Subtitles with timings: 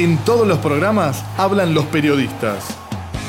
[0.00, 2.64] En todos los programas hablan los periodistas.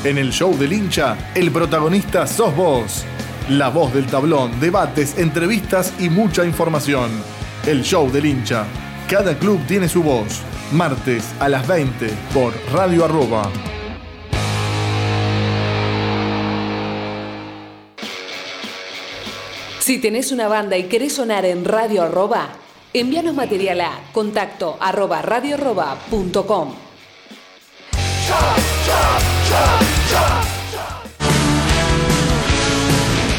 [0.04, 3.04] En el show del hincha, el protagonista sos vos.
[3.50, 7.10] La voz del tablón, debates, entrevistas y mucha información.
[7.66, 8.64] El show del hincha.
[9.06, 10.40] Cada club tiene su voz.
[10.72, 13.50] Martes a las 20 por Radio Arroba.
[19.78, 22.48] Si tenés una banda y querés sonar en Radio Arroba,
[22.94, 26.74] envíanos material a contacto arroba radioarroba.com.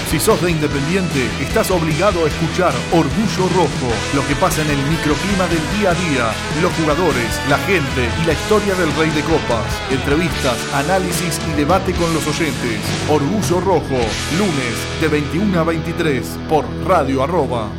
[0.10, 4.77] Si sos de Independiente, estás obligado a escuchar Orgullo Rojo, lo que pasa en el
[4.86, 9.22] microclima del día a día, los jugadores, la gente y la historia del Rey de
[9.22, 9.66] Copas.
[9.90, 12.77] Entrevistas, análisis y debate con los oyentes.
[13.10, 14.02] Orgullo Rojo,
[14.38, 17.70] lunes de 21 a 23 por Radio Arroba.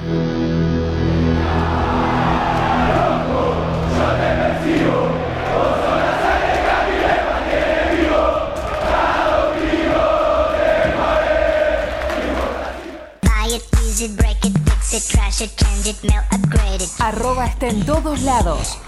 [14.94, 16.90] It, fix it, trash it, change it, mail, upgrade it.
[17.00, 18.78] Arroba está en todos lados.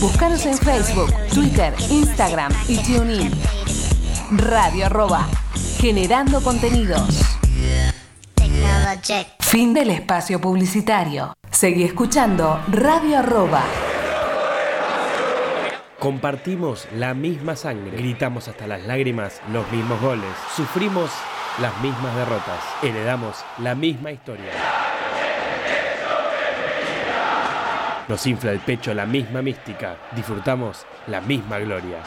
[0.00, 3.30] Búscanos en Facebook, Twitter, Instagram y TuneIn.
[4.30, 5.28] Radio Arroba.
[5.78, 7.20] Generando contenidos.
[9.40, 11.34] Fin del espacio publicitario.
[11.50, 13.62] Seguí escuchando Radio Arroba.
[15.98, 21.10] Compartimos la misma sangre, gritamos hasta las lágrimas los mismos goles, sufrimos
[21.58, 24.52] las mismas derrotas, heredamos la misma historia.
[28.08, 31.98] Nos infla el pecho la misma mística, disfrutamos la misma gloria.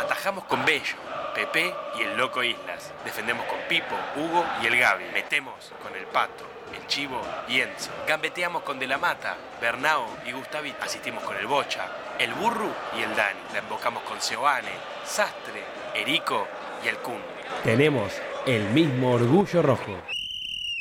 [0.00, 0.96] Atajamos con Bello,
[1.40, 2.92] Pepe y el Loco Islas.
[3.02, 5.04] Defendemos con Pipo, Hugo y el Gaby.
[5.14, 6.44] Metemos con el Pato,
[6.78, 7.90] el Chivo y Enzo.
[8.06, 10.76] Gambeteamos con De la Mata, Bernao y Gustavito.
[10.82, 11.86] Asistimos con el Bocha,
[12.18, 12.68] el Burru
[12.98, 13.38] y el Dani.
[13.54, 14.68] La embocamos con Seoane,
[15.02, 15.62] Sastre,
[15.94, 16.46] Erico
[16.84, 17.22] y el Kun.
[17.64, 18.12] Tenemos
[18.46, 19.96] el mismo orgullo rojo.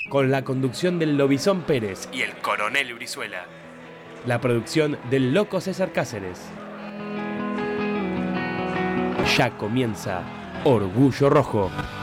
[0.10, 3.46] Con la conducción del Lobizón Pérez y el Coronel Brizuela.
[4.26, 6.42] La producción del Loco César Cáceres.
[9.38, 10.24] Ya comienza
[10.64, 11.99] Orgullo Rojo.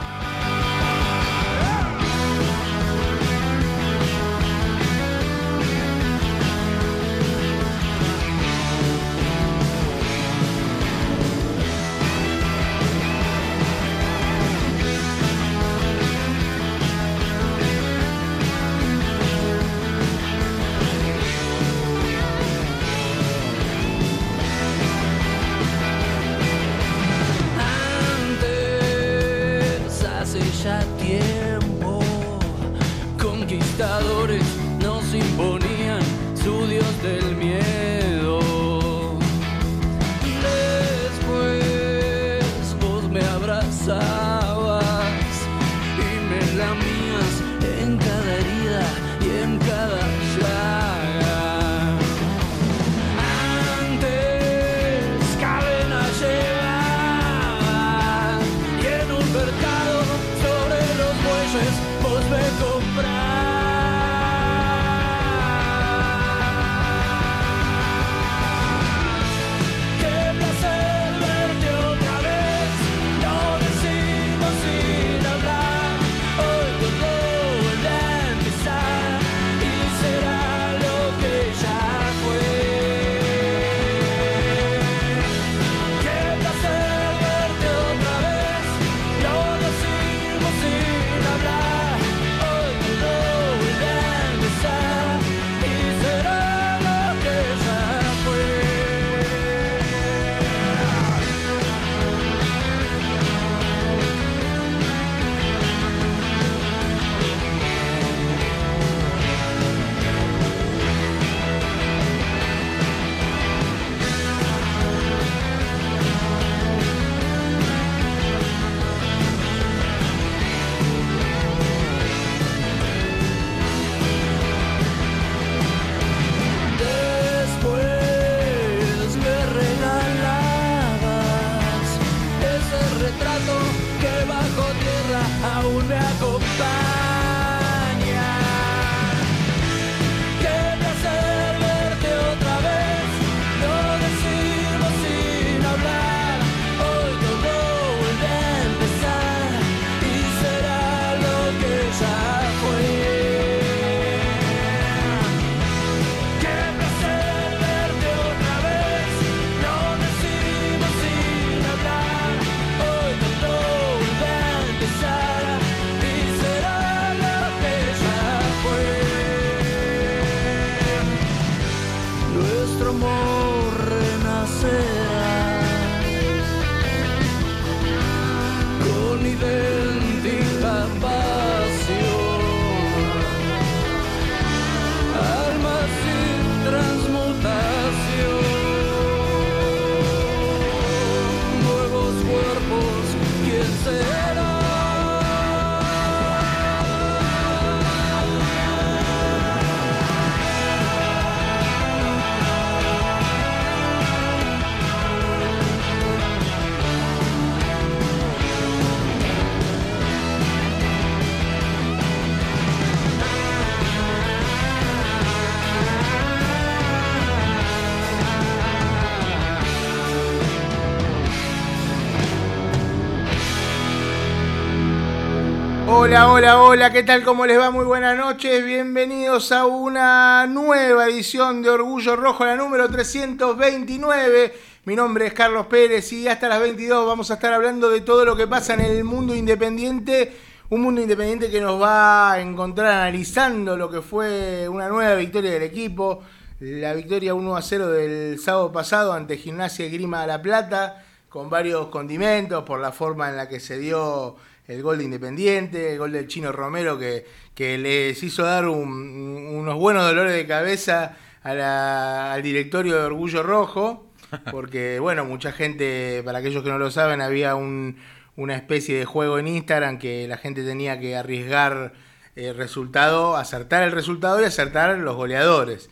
[226.37, 227.23] Hola, hola, ¿qué tal?
[227.23, 227.71] ¿Cómo les va?
[227.71, 234.53] Muy buenas noches, bienvenidos a una nueva edición de Orgullo Rojo, la número 329.
[234.85, 238.23] Mi nombre es Carlos Pérez y hasta las 22 vamos a estar hablando de todo
[238.23, 240.31] lo que pasa en el mundo independiente.
[240.69, 245.49] Un mundo independiente que nos va a encontrar analizando lo que fue una nueva victoria
[245.49, 246.21] del equipo.
[246.59, 251.03] La victoria 1 a 0 del sábado pasado ante Gimnasia y Grima de la Plata,
[251.29, 254.35] con varios condimentos por la forma en la que se dio
[254.67, 257.25] el gol de Independiente, el gol del Chino Romero que,
[257.55, 263.03] que les hizo dar un- unos buenos dolores de cabeza a la- al directorio de
[263.05, 264.07] Orgullo Rojo,
[264.51, 267.97] porque bueno, mucha gente, para aquellos que no lo saben, había un-
[268.35, 271.93] una especie de juego en Instagram que la gente tenía que arriesgar
[272.35, 275.89] el resultado, acertar el resultado y acertar los goleadores.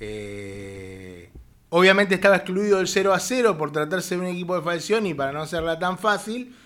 [0.00, 1.30] Eh,
[1.70, 5.14] obviamente estaba excluido el 0 a 0 por tratarse de un equipo de Falcioni y
[5.14, 6.56] para no hacerla tan fácil.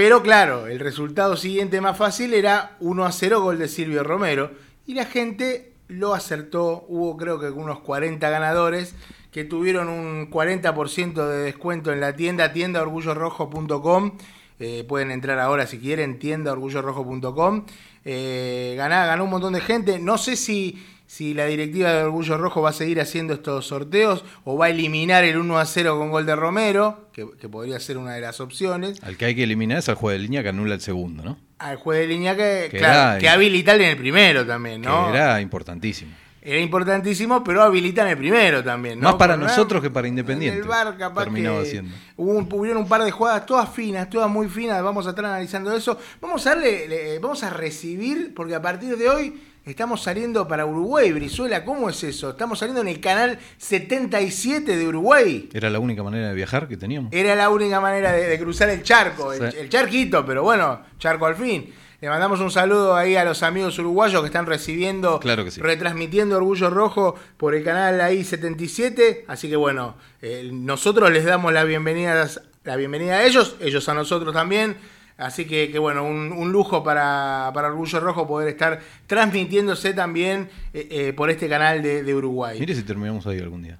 [0.00, 4.50] Pero claro, el resultado siguiente más fácil era 1 a 0 gol de Silvio Romero.
[4.86, 6.86] Y la gente lo acertó.
[6.88, 8.94] Hubo creo que unos 40 ganadores
[9.30, 14.12] que tuvieron un 40% de descuento en la tienda, tiendaorgullorrojo.com.
[14.58, 17.66] Eh, pueden entrar ahora si quieren, tiendaorgullorrojo.com.
[18.06, 19.98] Eh, ganó un montón de gente.
[19.98, 24.24] No sé si, si la directiva de Orgullo Rojo va a seguir haciendo estos sorteos
[24.44, 27.80] o va a eliminar el 1 a 0 con gol de Romero, que, que podría
[27.80, 29.02] ser una de las opciones.
[29.02, 31.36] Al que hay que eliminar es al juez de línea que anula el segundo, ¿no?
[31.58, 35.10] Al juez de línea que, Que claro, que habilita en el primero también, ¿no?
[35.10, 36.12] Que era importantísimo.
[36.42, 39.06] Era importantísimo, pero habilita en el primero también, ¿no?
[39.08, 40.58] Más para nosotros que para Independiente.
[40.58, 41.82] En el bar capaz terminaba que.
[42.16, 45.24] Hubo un, hubieron un par de jugadas todas finas, todas muy finas, vamos a estar
[45.24, 45.98] analizando eso.
[46.20, 50.66] Vamos a darle, le- vamos a recibir, porque a partir de hoy estamos saliendo para
[50.66, 52.30] Uruguay, Brizuela, ¿cómo es eso?
[52.30, 55.48] Estamos saliendo en el canal 77 de Uruguay.
[55.52, 57.12] Era la única manera de viajar que teníamos.
[57.12, 61.36] Era la única manera de, de cruzar el charco, el, charquito, pero bueno, charco al
[61.36, 61.72] fin.
[62.00, 65.60] Le mandamos un saludo ahí a los amigos uruguayos que están recibiendo, Claro que sí.
[65.60, 69.26] retransmitiendo Orgullo Rojo por el canal ahí 77.
[69.28, 72.26] Así que bueno, eh, nosotros les damos la bienvenida,
[72.64, 74.76] la bienvenida a ellos, ellos a nosotros también.
[75.20, 80.48] Así que, que bueno, un, un lujo para, para Orgullo Rojo poder estar transmitiéndose también
[80.72, 82.58] eh, eh, por este canal de, de Uruguay.
[82.58, 83.78] Mire si terminamos ahí algún día.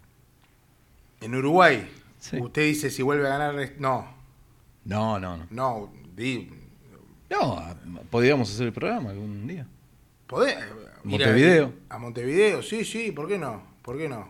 [1.21, 2.39] En Uruguay, Sí.
[2.39, 4.07] usted dice si vuelve a ganar, no,
[4.85, 5.47] No, no, no.
[5.51, 6.51] no, di-
[7.31, 7.65] No,
[8.11, 9.67] podríamos hacer el programa algún día.
[10.27, 10.57] ¿Podés?
[10.57, 10.61] a-
[11.05, 11.73] Montevideo.
[11.89, 13.63] A, Montevideo, sí, sí, ¿por qué no?
[13.81, 14.29] ¿Por qué no?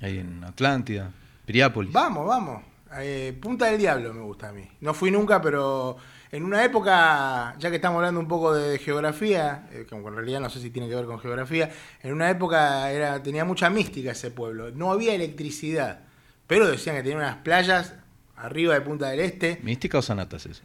[0.00, 1.12] Ahí en Atlántida,
[1.44, 1.92] Piriápolis.
[1.92, 2.62] Vamos, vamos.
[2.98, 4.66] Eh, Punta del Diablo me gusta a mí.
[4.80, 5.98] No fui nunca, pero
[6.32, 10.40] en una época, ya que estamos hablando un poco de geografía, eh, que en realidad
[10.40, 11.70] no sé si tiene que ver con geografía,
[12.02, 14.70] en una época era, tenía mucha mística ese pueblo.
[14.72, 16.00] No había electricidad,
[16.46, 17.94] pero decían que tenía unas playas
[18.36, 19.60] arriba de Punta del Este.
[19.62, 20.62] ¿Mística o sanata es eso?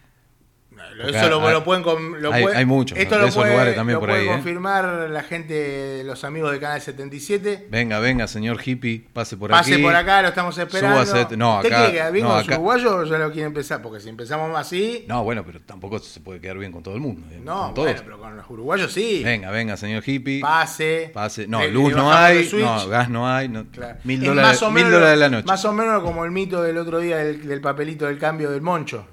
[1.01, 1.83] Porque Eso lo, hay- lo pueden
[2.21, 4.31] lo hay- puede- hay muchos, Esto lo esos puede, lugares también lo por ahí, ¿eh?
[4.31, 7.67] confirmar la gente, los amigos de Canal 77.
[7.71, 9.83] Venga, venga, señor hippie, pase por Pase aquí.
[9.83, 11.03] por acá, lo estamos esperando.
[11.03, 13.47] Súbase- no, ¿Usted acá- quiere que bien no, con acá- uruguayos o ya lo quiere
[13.47, 13.81] empezar?
[13.81, 15.05] Porque si empezamos así.
[15.07, 17.25] No, bueno, pero tampoco se puede quedar bien con todo el mundo.
[17.31, 19.21] eh, No, bueno, pero con los uruguayos sí.
[19.23, 20.41] Venga, venga, señor hippie.
[20.41, 21.09] Pase.
[21.13, 21.47] Pase.
[21.47, 23.47] No, Le- luz le no hay, no, gas no hay.
[23.47, 23.97] No, Claro.
[24.03, 25.47] Mil Es dólares, más o mil menos dólares de la noche.
[25.47, 28.61] Más o menos como el mito del otro día del, del papelito del cambio del
[28.61, 29.07] moncho.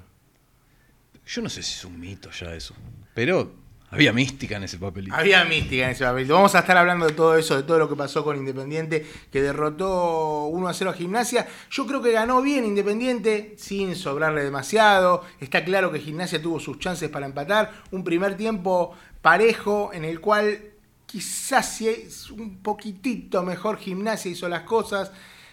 [1.29, 2.73] Yo no sé si es un mito ya eso.
[3.13, 3.53] Pero
[3.91, 5.15] había mística en ese papelito.
[5.15, 6.33] Había mística en ese papelito.
[6.33, 9.39] Vamos a estar hablando de todo eso, de todo lo que pasó con Independiente, que
[9.39, 11.47] derrotó 1 a 0 a Gimnasia.
[11.69, 15.23] Yo creo que ganó bien Independiente, sin sobrarle demasiado.
[15.39, 17.73] Está claro que Gimnasia tuvo sus chances para empatar.
[17.91, 20.59] Un primer tiempo parejo, en el cual
[21.05, 25.11] quizás si es un poquitito mejor Gimnasia hizo las cosas.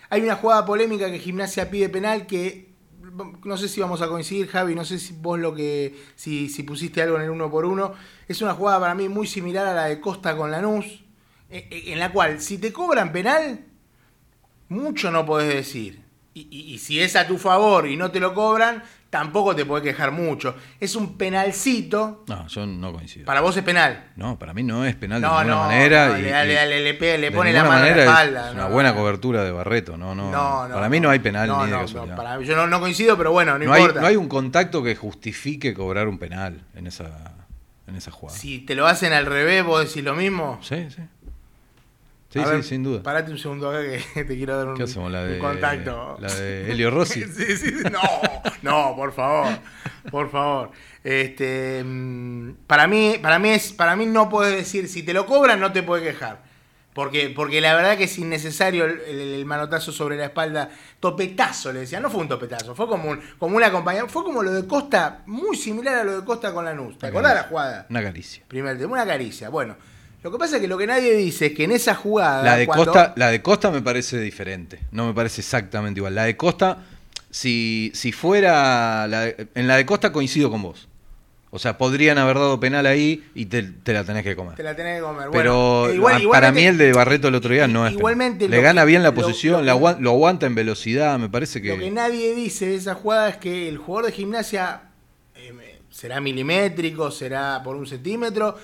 [0.09, 2.76] Hay una jugada polémica que Gimnasia pide penal que
[3.45, 6.63] no sé si vamos a coincidir, Javi, no sé si vos lo que, si, si
[6.63, 7.93] pusiste algo en el uno por uno.
[8.29, 10.85] Es una jugada para mí muy similar a la de Costa con Lanús,
[11.51, 13.65] eh, eh, en la cual si te cobran penal,
[14.69, 16.03] mucho no podés decir.
[16.35, 19.85] Y- y si es a tu favor y no te lo cobran, tampoco te podés
[19.85, 20.55] quejar mucho.
[20.81, 22.25] Es un penalcito.
[22.29, 23.25] No, yo no coincido.
[23.27, 24.11] Para vos es penal.
[24.17, 26.09] No, para mí no es penal No, de ninguna no, manera.
[26.09, 28.51] no, y- le, y le- pega- pone la mano en la es espalda.
[28.53, 29.97] una buena cobertura de Barreto.
[29.97, 30.31] No, no,
[30.73, 32.17] para mí no hay penal ni de no, casualidad.
[32.17, 34.01] no, para yo no, no coincido, pero bueno, no, no, hay, importa.
[34.01, 37.33] no hay un contacto que justifique cobrar un penal en esa,
[37.87, 38.39] en esa jugada.
[38.39, 40.59] Si te lo hacen al revés, vos decís lo mismo.
[40.63, 41.03] Sí, sí.
[42.29, 43.03] Sí, A sí, ver, sin duda.
[43.03, 45.11] Parate un segundo acá que te quiero dar un, ¿Qué hacemos?
[45.13, 46.17] La un de, contacto.
[46.21, 47.23] La de Helio Rossi.
[47.25, 47.75] Sí, sí, sí.
[47.91, 48.01] No,
[48.63, 49.53] no, por favor.
[50.11, 50.71] Por favor.
[51.05, 55.25] Este, mm, para mí, para mí es, para mí no puedes decir, si te lo
[55.27, 56.45] cobran no te puedes quejar.
[56.93, 60.71] Porque, porque la verdad que es innecesario el, el- el manotazo sobre la espalda.
[60.99, 62.01] Topetazo, le decía.
[62.01, 64.11] No fue un topetazo, fue como, un, como una acompañamiento.
[64.13, 66.99] Fue como lo de Costa, muy similar a lo de Costa con Lanús.
[66.99, 67.87] ¿Te acordás de la jugada?
[67.91, 68.43] Una caricia.
[68.49, 69.51] Primer tema, una caricia.
[69.51, 69.77] Bueno,
[70.27, 72.43] lo que pasa es que lo que nadie dice es que en esa jugada.
[72.43, 74.81] La de, cuando- Costa, la de Costa me parece diferente.
[74.91, 76.17] No me parece exactamente igual.
[76.17, 76.79] La de Costa,
[77.31, 79.07] si, si fuera.
[79.07, 80.89] la de- en la de Costa coincido con vos.
[81.51, 84.57] O sea, podrían haber dado penal ahí y te, te la tenés que comer.
[84.57, 85.29] Te la tenés que comer.
[85.31, 87.93] Pero Bueno, igual- para mí el de Barreto el otro día no es.
[87.95, 91.69] Igualmente Le gana que- bien la posición, lo aguanta en velocidad, me parece que.
[91.69, 94.83] Lo que nadie dice de esa jugada es que el jugador de gimnasia
[95.37, 98.57] eh, será milimétrico, será por un centímetro,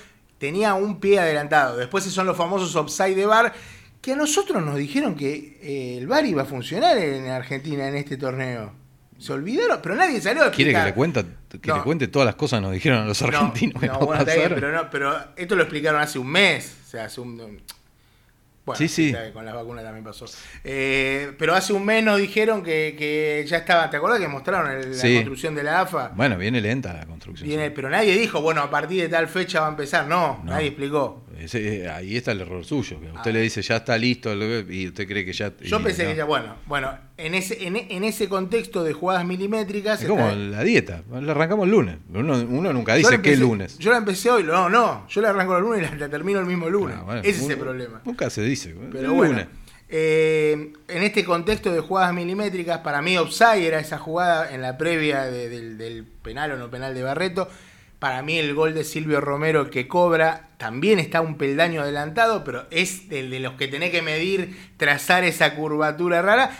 [0.42, 1.76] tenía un pie adelantado.
[1.76, 3.52] Después son los famosos offside de VAR,
[4.00, 7.94] que a nosotros nos dijeron que eh, el VAR iba a funcionar en Argentina en
[7.94, 8.72] este torneo.
[9.20, 10.86] Se olvidaron, pero nadie salió a ¿Quiere que explicar.
[10.86, 11.22] le, cuenta,
[11.60, 11.76] que No.
[11.76, 14.20] le cuente todas las cosas que nos dijeron a los No, argentinos no, no bueno,
[14.22, 16.76] está bien, pero, no, pero esto lo explicaron hace un mes.
[16.88, 17.62] O sea, hace un.
[18.64, 19.12] Bueno, Sí, sí.
[19.32, 20.24] Con las vacunas también pasó.
[20.62, 23.90] Eh, pero hace un mes nos dijeron que, que ya estaba.
[23.90, 26.12] ¿Te acuerdas que mostraron el- la construcción de la AFA?
[26.14, 27.48] Bueno, viene lenta la construcción.
[27.48, 30.06] Viene- pero nadie dijo, bueno, a partir de tal fecha va a empezar.
[30.06, 30.52] No, No.
[30.52, 31.24] nadie explicó.
[31.40, 33.00] Ese- ahí está el error suyo.
[33.00, 33.34] que usted Ah.
[33.34, 34.32] le dice ya está listo
[34.70, 35.50] y usted cree que ya.
[35.60, 36.10] Yo pensé no.
[36.10, 40.02] que ya, bueno, bueno, en ese, en, en ese contexto de jugadas milimétricas.
[40.02, 41.02] Es como la dieta.
[41.10, 41.96] La arrancamos el lunes.
[42.12, 43.78] Uno, uno nunca dice qué lunes.
[43.78, 46.40] Yo la empecé hoy, no, no, yo la arranco el lunes y la, la termino
[46.40, 46.96] el mismo lunes.
[46.98, 48.00] Ah, bueno, ese es el problema.
[48.04, 48.74] Nunca se dice.
[48.92, 49.46] Pero el bueno, lunes.
[49.88, 54.78] eh, en este contexto de jugadas milimétricas, para mí offside era esa jugada en la
[54.78, 57.48] previa de- del, del penal o no penal de Barreto.
[57.98, 62.66] Para mí el gol de Silvio Romero que cobra también está un peldaño adelantado, pero
[62.72, 66.50] es el de los que tenés que medir, trazar esa curvatura rara.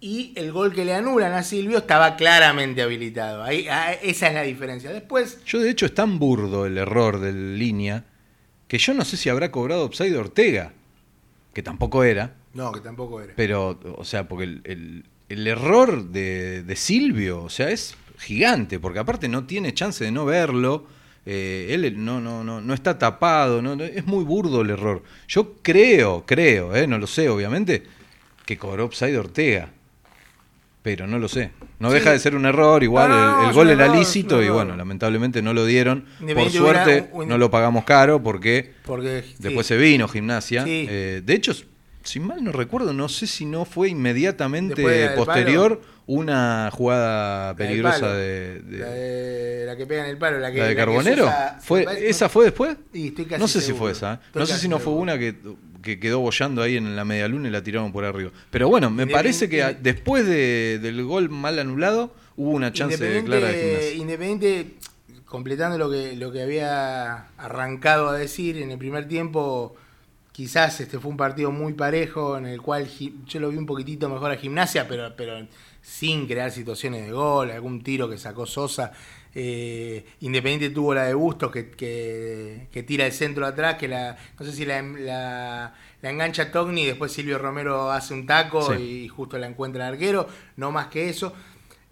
[0.00, 3.42] Y el gol que le anulan a Silvio estaba claramente habilitado.
[3.42, 4.90] Ahí, ah, esa es la diferencia.
[4.92, 8.04] Después, Yo, de hecho, es tan burdo el error del línea
[8.68, 10.72] que yo no sé si habrá cobrado upside Ortega,
[11.54, 12.34] que tampoco era.
[12.52, 13.32] no, que tampoco era.
[13.36, 18.78] Pero, o sea, porque el, el- el error de, de Silvio, o sea, es gigante,
[18.78, 20.86] porque aparte no tiene chance de no verlo.
[21.24, 25.02] eh, él no, no, no, no está tapado, no, no- es muy burdo el error.
[25.26, 27.82] Yo creo, creo, eh, no lo sé, obviamente,
[28.44, 29.70] que cobró upside Ortega.
[30.86, 31.50] Pero no lo sé.
[31.80, 31.94] No Sí.
[31.94, 34.76] deja de ser un error, igual No, el, el gol era error, lícito y bueno,
[34.76, 36.04] lamentablemente no lo dieron.
[36.32, 39.74] Por suerte un- un- no lo pagamos caro porque Porque Después sí.
[39.74, 40.62] se vino gimnasia.
[40.62, 40.86] Sí.
[40.88, 41.52] Eh, de hecho,
[42.04, 48.60] si mal no recuerdo, no sé si no fue inmediatamente posterior una jugada peligrosa de,
[48.60, 51.16] de- La, de- la que pega en el palo, la que la de la Carbonero.
[51.24, 52.76] se usa- ¿Fue, parece- ¿Esa fue después?
[52.92, 54.14] Y estoy casi No sé si fue esa.
[54.14, 54.18] ¿eh?
[54.34, 55.02] No sé si no fue seguro.
[55.02, 55.34] una que,
[55.82, 58.30] que quedó bollando ahí en la media luna y la tiraron por arriba.
[58.50, 63.48] Pero bueno, me parece que después de- del gol mal anulado hubo una chance clara
[63.48, 63.92] de gimnasia.
[63.94, 64.74] Independiente,
[65.24, 69.74] completando lo que, lo que había arrancado a decir en el primer tiempo,
[70.30, 72.86] quizás este fue un partido muy parejo en el cual
[73.26, 75.46] yo lo vi un poquitito mejor a gimnasia, pero, pero
[75.88, 78.92] sin crear situaciones de gol, algún tiro que sacó Sosa.
[79.34, 84.16] Eh, Independiente tuvo la de Bustos que, que, que tira el centro atrás, que la,
[84.38, 88.62] no sé si la, la, la engancha Togni y después Silvio Romero hace un taco
[88.74, 88.82] Sí.
[89.04, 90.26] y justo la encuentra el arquero,
[90.56, 91.32] no más que eso.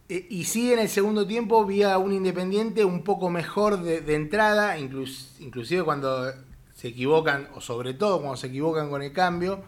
[0.09, 4.01] Eh, y sí, en el segundo tiempo vi a un Independiente un poco mejor de,
[4.01, 6.33] de entrada, inclus- inclusive cuando
[6.75, 9.63] se equivocan, o sobre todo cuando se equivocan con el cambio.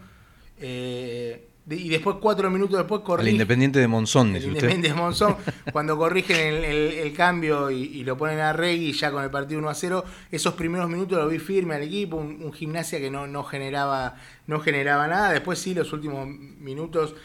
[0.59, 3.33] eh, y después, cuatro minutos después, corrigen.
[3.33, 4.61] Independiente de Monzón, El dice usted.
[4.63, 5.35] Independiente de Monzón,
[5.73, 9.29] cuando corrigen el, el- el cambio y, y lo ponen a Regui ya con el
[9.29, 12.99] partido 1 a 0, esos primeros minutos lo vi firme al equipo, un, un gimnasia
[12.99, 14.15] que no, no, generaba,
[14.47, 15.31] no generaba nada.
[15.31, 17.15] Después sí, los últimos minutos,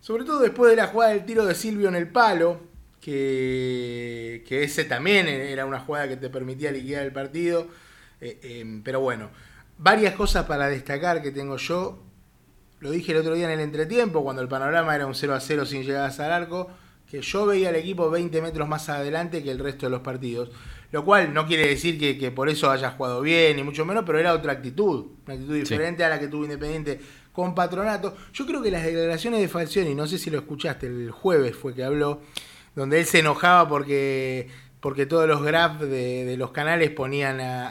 [0.00, 2.60] sobre todo después de la jugada del tiro de Silvio en el palo,
[3.00, 7.68] que, que ese también era una jugada que te permitía liquidar el partido.
[8.20, 9.30] Eh, eh, pero bueno,
[9.78, 12.02] varias cosas para destacar que tengo yo.
[12.82, 15.40] Lo dije el otro día en el entretiempo, cuando el panorama era un 0 a
[15.40, 16.68] 0 sin llegadas al arco,
[17.08, 20.50] que yo veía al equipo 20 metros más adelante que el resto de los partidos.
[20.90, 24.02] Lo cual no quiere decir que, que por eso haya jugado bien, ni mucho menos,
[24.04, 25.06] pero era otra actitud.
[25.24, 26.98] Una actitud diferente a la que tuvo Independiente
[27.32, 28.16] con Patronato.
[28.32, 31.74] Yo creo que las declaraciones de Falcioni, no sé si lo escuchaste, el jueves fue
[31.74, 32.20] que habló,
[32.74, 34.48] donde él se enojaba porque
[34.82, 37.68] porque todos los graphs de, de los canales ponían a,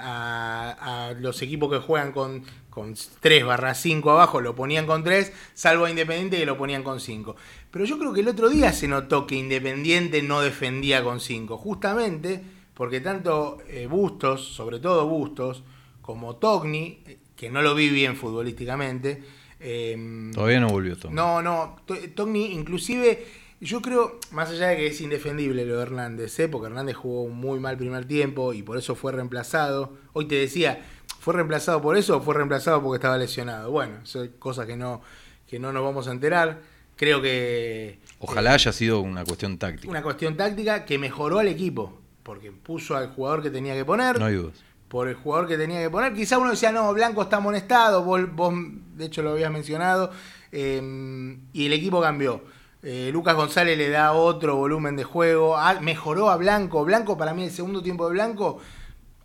[0.72, 5.04] a- a los equipos que juegan con, con 3 barra 5 abajo, lo ponían con
[5.04, 7.36] 3, salvo a Independiente que lo ponían con 5.
[7.70, 11.58] Pero yo creo que el otro día se notó que Independiente no defendía con 5,
[11.58, 12.42] justamente
[12.74, 15.64] porque tanto eh, Bustos, sobre todo Bustos,
[16.02, 19.22] como Togni, eh, que no lo vi bien futbolísticamente,
[19.60, 21.14] eh, Todavía no volvió Tom.
[21.14, 23.26] no, no, To- Togni inclusive,
[23.62, 26.48] yo creo, más allá de que es indefendible lo de Hernández, ¿eh?
[26.50, 29.94] porque Hernández jugó un muy mal primer tiempo y por eso fue reemplazado.
[30.14, 30.84] Hoy te decía,
[31.22, 33.70] ¿Fue reemplazado por eso o fue reemplazado porque estaba lesionado?
[33.70, 35.04] Bueno, son cosas que no,
[35.48, 36.62] que no nos vamos a enterar.
[36.96, 39.88] Creo que Ojalá haya sido una cuestión táctica.
[39.88, 44.18] una cuestión táctica que mejoró al equipo, porque puso al jugador que tenía que poner,
[44.20, 44.56] No hay dudas.
[44.88, 46.12] por el jugador que tenía que poner.
[46.16, 48.56] Quizá uno decía, no, Blanco está amonestado, vos, vos,
[48.96, 50.10] de hecho lo habías mencionado,
[50.52, 52.42] eh, y el equipo cambió.
[52.84, 56.84] Eh, Lucas González le da otro volumen de juego, ah, mejoró a Blanco.
[56.84, 58.60] Blanco, para mí, el segundo tiempo de Blanco,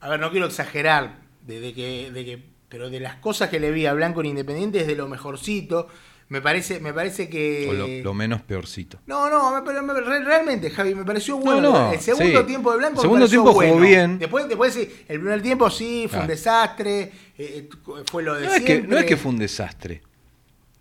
[0.00, 3.58] a ver, no quiero exagerar, de, de que, de que, pero de las cosas que
[3.60, 5.88] le vi a Blanco en Independiente es de lo mejorcito.
[6.28, 7.68] Me parece, me parece que.
[7.70, 8.98] O lo, lo menos peorcito.
[9.06, 11.70] No, no, me- me- re- realmente, Javi, me pareció bueno.
[11.70, 12.46] no, el segundo sí.
[12.46, 14.18] tiempo de Blanco El segundo me tiempo jugó bien.
[14.18, 16.28] Después, después sí, el primer tiempo sí, fue un Ah.
[16.28, 17.68] desastre, eh, eh,
[18.10, 20.02] fue lo de No es, que, no es que fue un desastre.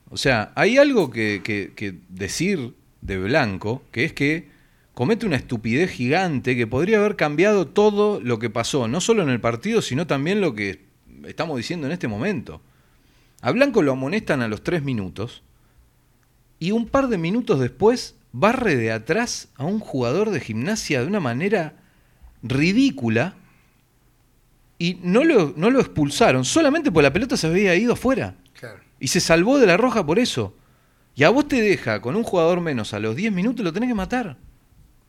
[0.10, 4.50] O sea, hay algo que, decir de Blanco, que es que
[4.94, 9.30] comete una estupidez gigante que podría haber cambiado todo lo que pasó, no solo en
[9.30, 10.86] el partido, sino también lo que
[11.26, 12.62] estamos diciendo en este momento.
[13.42, 15.44] A Blanco lo amonestan a los tres minutos
[16.60, 21.08] y un par de minutos después barre de atrás a un jugador de gimnasia de
[21.08, 21.74] una manera
[22.44, 23.36] ridícula
[24.78, 28.36] y no lo, no lo expulsaron solamente porque la pelota se había ido afuera.
[28.54, 28.85] Claro.
[29.00, 30.54] Y se salvó de la roja por eso.
[31.16, 33.90] Y a vos te deja con un jugador menos a los 10 minutos, lo tenés
[33.90, 34.38] que matar.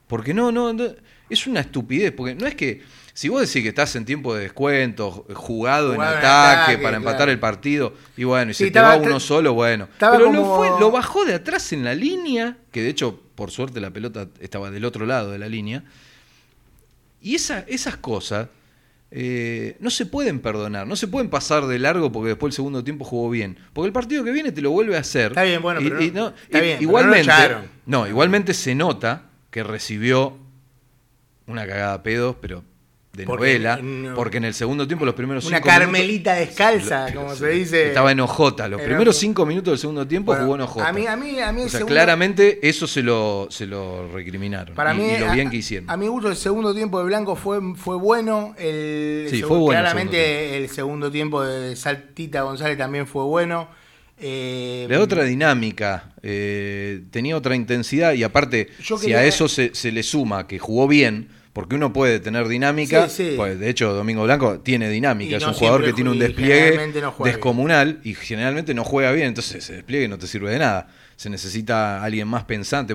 [0.06, 0.84] Porque no, no, no,
[1.28, 2.12] es una estupidez.
[2.12, 5.94] Porque no es que, si vos decís que estás en tiempo de descuento, jugado, en
[5.94, 6.26] Jugado en ataque,
[6.72, 7.32] ataque, para empatar claro.
[7.32, 9.88] el partido, y bueno, y Sí, se te va uno solo, bueno.
[9.98, 13.50] Pero lo, como- fue, lo bajó de atrás en la línea, que de hecho, por
[13.50, 15.82] suerte, la pelota estaba del otro lado de la línea.
[17.20, 18.48] Y esa- esas cosas
[19.10, 22.82] eh, no se pueden perdonar, no se pueden pasar de largo porque después el segundo
[22.84, 23.56] tiempo jugó bien.
[23.72, 25.28] Porque el partido que viene te lo vuelve a hacer.
[25.32, 28.06] Está bien, bueno, pero no- y no- está y- bien, pero no lo igualmente, no,
[28.08, 30.36] igualmente se nota que recibió
[31.46, 32.64] una cagada a pedos, pero
[33.16, 36.34] de Porque novela, no- porque en el segundo tiempo, los primeros Una cinco minutos- carmelita
[36.34, 37.88] descalza, como se dice.
[37.88, 38.68] Estaba en ojota.
[38.68, 40.88] Los primeros cinco minutos del segundo tiempo Bueno, jugó en ojota.
[40.88, 43.66] A mí, a mí, a mí el o sea, segundo- claramente eso se lo, se
[43.66, 44.74] lo recriminaron.
[44.74, 45.88] Para y, mí, y lo a- bien que hicieron.
[45.88, 48.54] A mi gusto, el segundo tiempo de Blanco fue, fue bueno.
[48.58, 53.06] El, Sí, el fue bueno el Claramente segundo el segundo tiempo de Saltita González también
[53.06, 53.68] fue bueno.
[54.18, 59.46] Eh, Le da otra dinámica, eh, tenía otra intensidad y aparte, si quería- a eso
[59.46, 63.34] se, se le suma que jugó bien, porque uno puede tener dinámica, Sí, sí.
[63.34, 66.18] pues de hecho Domingo Blanco tiene dinámica, Y es no un jugador que tiene un
[66.18, 70.58] despliegue no descomunal y generalmente no juega bien, entonces ese despliegue no te sirve de
[70.58, 70.88] nada.
[71.16, 72.94] Se necesita alguien más pensante.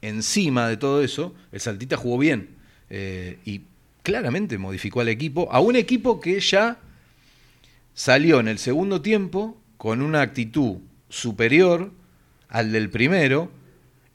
[0.00, 2.56] Encima de todo eso, el Saltita jugó bien
[2.88, 3.64] eh, y
[4.02, 6.78] claramente modificó al equipo, a un equipo que ya
[7.92, 10.78] salió en el segundo tiempo con una actitud
[11.10, 11.90] superior
[12.48, 13.50] al del primero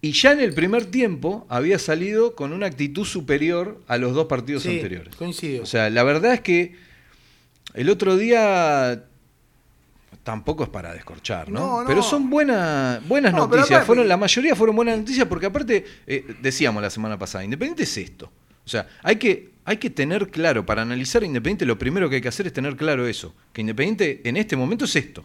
[0.04, 4.28] y ya en el primer tiempo había salido con una actitud superior a los dos
[4.28, 5.16] partidos Sí, anteriores.
[5.16, 5.64] coincido.
[5.64, 6.76] O sea, la verdad es que
[7.74, 9.06] el otro día
[10.24, 11.60] tampoco es para descorchar, ¿no?
[11.60, 11.88] No, no.
[11.88, 13.68] Pero son buenas buenas No, noticias.
[13.72, 17.84] aparte- Fueron, la mayoría fueron buenas noticias porque aparte, eh, decíamos la semana pasada, Independiente
[17.84, 18.32] es esto.
[18.66, 22.16] O sea, hay que, hay que tener claro, para analizar a Independiente lo primero que
[22.18, 25.24] hay que hacer es tener claro eso, que Independiente en este momento es esto.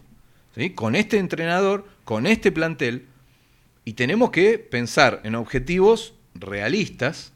[0.55, 0.69] ¿sí?
[0.71, 3.05] Con este entrenador, con este plantel,
[3.89, 7.33] y tenemos que pensar en objetivos realistas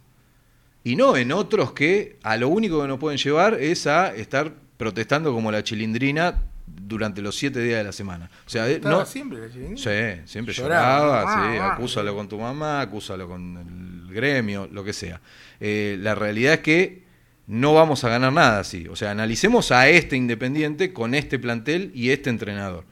[0.84, 4.54] y no en otros que a lo único que nos pueden llevar es a estar
[4.78, 8.30] protestando como la chilindrina durante los siete días de la semana.
[8.46, 9.82] O sea, eh, no, siempre la chiringuita.
[9.82, 11.24] Sí, siempre Lloraba.
[11.24, 15.22] lloraba, sí, acúsalo con tu mamá, acúsalo con el gremio, lo que sea.
[15.60, 17.04] Eh, la realidad es que
[17.48, 18.88] no vamos a ganar nada así.
[18.90, 22.86] O sea, analicemos a este Independiente con este plantel y este entrenador.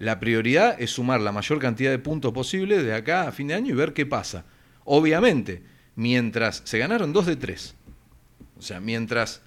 [0.00, 3.54] La prioridad es sumar la mayor cantidad de puntos posible de acá a fin de
[3.54, 4.46] año y ver qué pasa.
[4.84, 5.62] Obviamente,
[5.94, 7.74] mientras se ganaron dos de tres,
[8.58, 9.42] o sea, mientras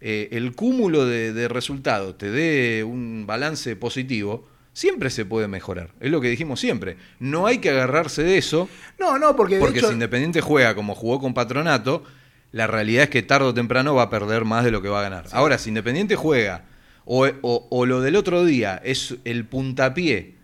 [0.00, 5.90] eh, el cúmulo de, de resultados te dé un balance positivo, siempre se puede mejorar.
[6.00, 6.96] Es lo que dijimos siempre.
[7.20, 9.86] No hay que agarrarse de eso, No, no, porque porque hecho.
[9.88, 12.02] si Independiente juega como jugó con Patronato,
[12.50, 14.98] la realidad es que tarde o temprano va a perder más de lo que va
[14.98, 15.26] a ganar.
[15.30, 16.64] Ahora, si Independiente juega,
[17.04, 20.34] o, o- o lo del otro día es el puntapié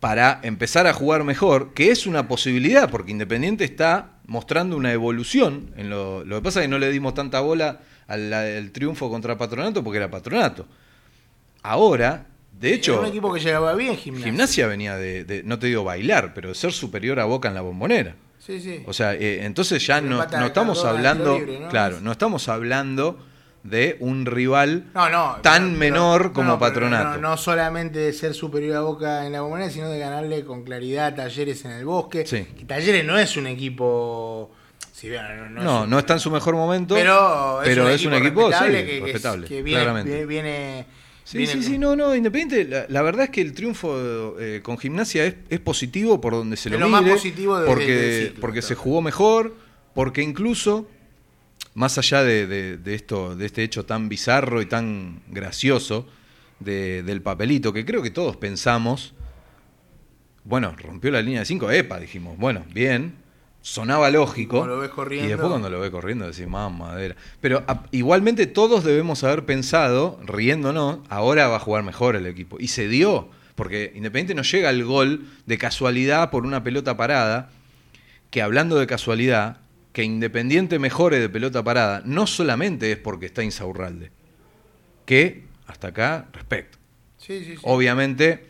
[0.00, 5.70] para empezar a jugar mejor, que es una posibilidad, porque Independiente está mostrando una evolución.
[5.76, 9.10] En lo, lo que pasa es que no le dimos tanta bola al, al triunfo
[9.10, 10.66] contra Patronato porque era Patronato.
[11.62, 12.26] Ahora,
[12.60, 14.30] de hecho, era un equipo que llegaba bien, gimnasia.
[14.30, 17.54] Gimnasia venía de, de- no te digo bailar, pero de ser superior a Boca en
[17.54, 18.14] la bombonera.
[18.38, 18.82] Sí, sí.
[18.86, 21.68] O sea, eh, entonces ya no, no estamos hablando, tiro libre, ¿no?
[21.68, 23.18] claro, no estamos hablando
[23.64, 27.20] de un rival No, no, tan pero- menor pero- como no, Patronato.
[27.20, 31.06] No, solamente de ser superior a Boca en la bombonera, sino de ganarle con claridad
[31.08, 32.24] a Talleres en el bosque.
[32.26, 32.46] Sí.
[32.56, 34.50] Que Talleres no es un equipo.
[34.92, 35.48] Sí, bueno,
[35.86, 38.98] no, es- está en su mejor momento, Pero, pero es un equipo, respetable sí, que,
[38.98, 40.26] que- respetable, que viene, claramente.
[40.26, 40.86] viene-
[41.24, 44.78] Sí, sí, sí, no, no, Independiente, la, la verdad es que el triunfo eh, con
[44.78, 48.40] gimnasia es, es positivo por donde se Es lo lo más positivo de- porque, ciclo,
[48.40, 49.54] porque se jugó mejor,
[49.94, 50.88] porque incluso,
[51.78, 56.06] más allá de, de- de esto, de este hecho tan bizarro y tan gracioso
[56.58, 59.14] de- del papelito, que creo que todos pensamos,
[60.44, 63.14] bueno, rompió la línea de 5, epa, dijimos, bueno, bien,
[63.60, 64.66] sonaba lógico.
[64.66, 65.26] Lo ves corriendo.
[65.26, 67.14] Y después cuando lo ve corriendo decís, madera.
[67.40, 72.56] Pero a- igualmente todos debemos haber pensado, riéndonos, ahora va a jugar mejor el equipo.
[72.58, 77.50] Y se dio, porque Independiente no llega al gol de casualidad por una pelota parada,
[78.30, 79.58] que hablando de casualidad,
[79.98, 84.12] que Independiente mejore de pelota parada, no solamente es porque está Insaurralde,
[85.04, 86.78] que hasta acá, respecto.
[87.16, 87.58] Sí, sí, sí.
[87.64, 88.46] Obviamente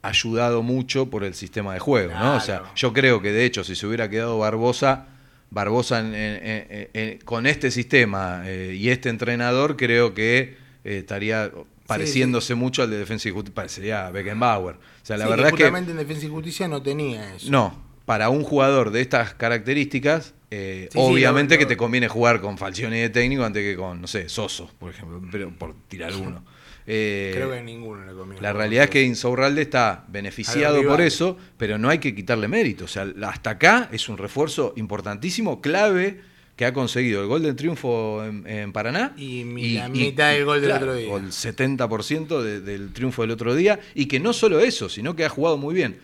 [0.00, 2.36] ayudado mucho por el sistema de juego, ¿no?
[2.36, 5.08] O sea, yo creo que de hecho si se hubiera quedado Barbosa,
[5.50, 10.98] Barbosa en- en- en- en- con este sistema eh, y este entrenador creo que eh,
[11.00, 11.50] estaría
[11.86, 14.76] pareciéndose mucho al de Defensa y Justicia, parecería a Beckenbauer.
[14.76, 17.50] O sea, la Sí, verdad es que en Defensa y Justicia no tenía eso.
[17.50, 22.08] no, para un jugador de estas características, eh, Sí, sí, obviamente lo- que te conviene
[22.08, 25.74] jugar con Falcioni de técnico antes que con, no sé, Soso, por ejemplo, pero por
[25.88, 26.44] tirar uno.
[26.88, 28.40] Eh, Creo que ninguno le conviene.
[28.40, 32.84] la realidad es que Insaurralde está beneficiado por eso, pero no hay que quitarle mérito.
[32.84, 36.20] O sea, hasta acá es un refuerzo importantísimo, clave,
[36.54, 39.14] que ha conseguido el gol del triunfo en, en Paraná.
[39.16, 41.08] Y mi- la mitad del gol del otro día.
[41.12, 43.80] O el 70% de- del triunfo del otro día.
[43.96, 45.98] Y que no solo eso, sino que ha jugado muy bien.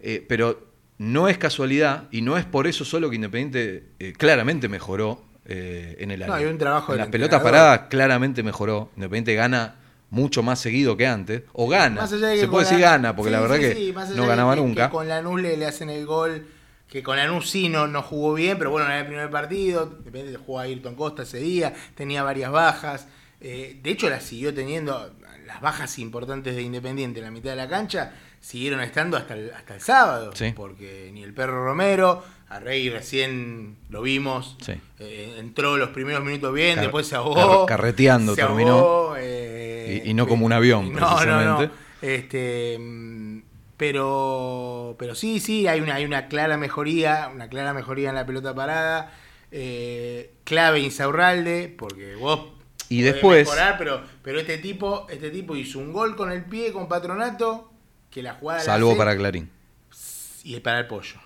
[0.00, 0.69] Eh, pero
[1.00, 5.96] no es casualidad y no es por eso solo que Independiente eh, claramente mejoró eh,
[5.98, 6.36] en el No, área.
[6.46, 8.90] hay un trabajo En las pelotas paradas claramente mejoró.
[8.96, 9.76] Independiente gana
[10.10, 11.42] mucho más seguido que antes.
[11.54, 12.02] O gana.
[12.02, 13.92] Más allá de que Se puede decir gana, porque Sí, la verdad sí, que sí,
[13.94, 14.86] más allá no ganaba que- nunca.
[14.88, 16.46] que con Lanús le, le hacen el gol,
[16.86, 20.32] que con Lanús sí no, no jugó bien, pero bueno, en el primer partido, depende
[20.32, 23.08] de jugó a Ayrton Costa ese día, tenía varias bajas.
[23.40, 25.14] eh, de hecho, las siguió teniendo,
[25.46, 29.52] las bajas importantes de Independiente en la mitad de la cancha, siguieron estando hasta el,
[29.52, 30.52] hasta el sábado, Sí.
[30.56, 34.72] porque ni el perro Romero, a Rey recién lo vimos, Sí.
[34.98, 37.66] eh, entró los primeros minutos bien, Car- después se ahogó.
[37.66, 38.72] car- carreteando se terminó.
[38.78, 41.16] ahogó, eh, Y- y no como un avión, no, no, no.
[41.58, 41.74] precisamente.
[42.02, 42.78] Este,
[43.76, 48.26] pero, pero sí, sí, hay una, hay una clara mejoría, una clara mejoría en la
[48.26, 49.12] pelota parada.
[49.52, 52.40] Eh, clave Insaurralde, porque vos
[52.88, 56.72] Y después- mejorar, pero, pero este tipo, este tipo hizo un gol con el pie
[56.72, 57.69] con Patronato,
[58.10, 59.48] que la jugada la Salvo para Clarín.
[60.44, 61.16] y para el pollo.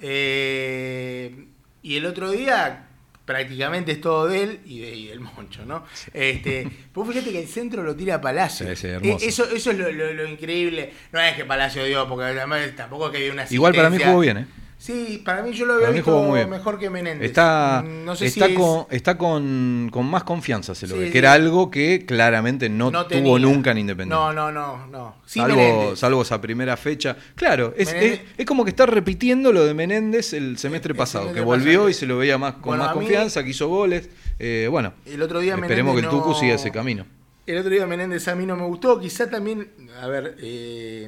[0.00, 1.46] Eh,
[1.82, 2.86] y el otro día
[3.24, 5.84] prácticamente es todo de él y, de, y del Moncho, ¿no?
[6.12, 8.66] Este, vos fíjate que el centro lo tira Palacio.
[8.68, 9.24] Sí, sí, hermoso.
[9.24, 10.92] Eh, eso, eso es lo, lo- lo increíble.
[11.12, 13.98] No es que Palacio dio, porque además tampoco es que dio una Igual para mí
[14.02, 14.46] jugó bien, ¿eh?
[14.82, 17.28] Sí, para mí yo lo mí visto muy mejor que Menéndez.
[17.28, 20.94] Está, Mm, no sé está, si es- con, está con, con más confianza, se lo
[20.94, 21.06] Sí, ve.
[21.08, 21.12] sí.
[21.12, 24.14] Que era algo que claramente no, no tuvo nunca en Independiente.
[24.14, 25.16] No, no, no, no.
[25.26, 25.98] Sí, salvo, Menéndez.
[25.98, 27.14] salvo esa primera fecha.
[27.34, 31.24] Claro, es, es, es como que está repitiendo lo de Menéndez el semestre El pasado,
[31.24, 31.90] semestre que volvió pasado.
[31.90, 34.08] y se lo veía más con Bueno, más a mí- confianza, que hizo goles.
[34.38, 37.04] Eh, bueno, El otro día esperemos que el Tucu no- siga ese camino.
[37.46, 39.68] El otro día Menéndez a mí no me gustó, quizá también,
[40.00, 41.06] a ver, eh,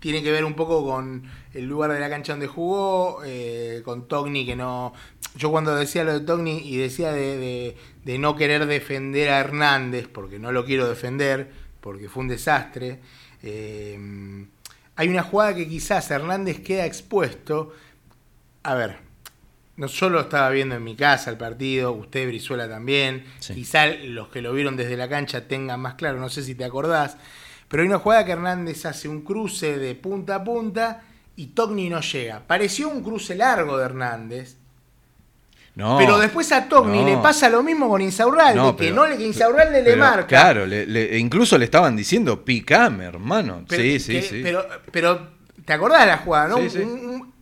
[0.00, 1.22] tiene que ver un poco con
[1.54, 4.92] el lugar de la cancha donde jugó, eh, con Togni que no...
[5.36, 9.38] Yo cuando decía lo de Togni y decía de, de- de no querer defender a
[9.40, 12.98] Hernández, porque no lo quiero defender, porque fue un desastre,
[13.42, 14.46] eh,
[14.96, 17.72] hay una jugada que quizás Hernández queda expuesto.
[18.62, 18.96] A ver,
[19.76, 23.54] no solo estaba viendo en mi casa el partido, usted Brizuela también, Sí.
[23.54, 26.64] quizá los que lo vieron desde la cancha tengan más claro, no sé si te
[26.64, 27.16] acordás,
[27.70, 31.02] pero hay una jugada que Hernández hace un cruce de punta a punta
[31.36, 32.40] y Togni no llega.
[32.46, 34.56] Pareció un cruce largo de Hernández,
[35.76, 37.06] No, pero después a Togni no.
[37.06, 40.26] le pasa lo mismo con Insaurralde, No, que no le que Insaurralde le marca.
[40.26, 43.64] Claro, le- le- incluso le estaban diciendo picame, hermano.
[43.68, 44.40] Pero, sí, sí, que- sí.
[44.42, 45.28] Pero, pero,
[45.64, 46.56] ¿te acordás de la jugada, no?
[46.58, 46.78] Sí, sí.
[46.80, 47.32] Un- un-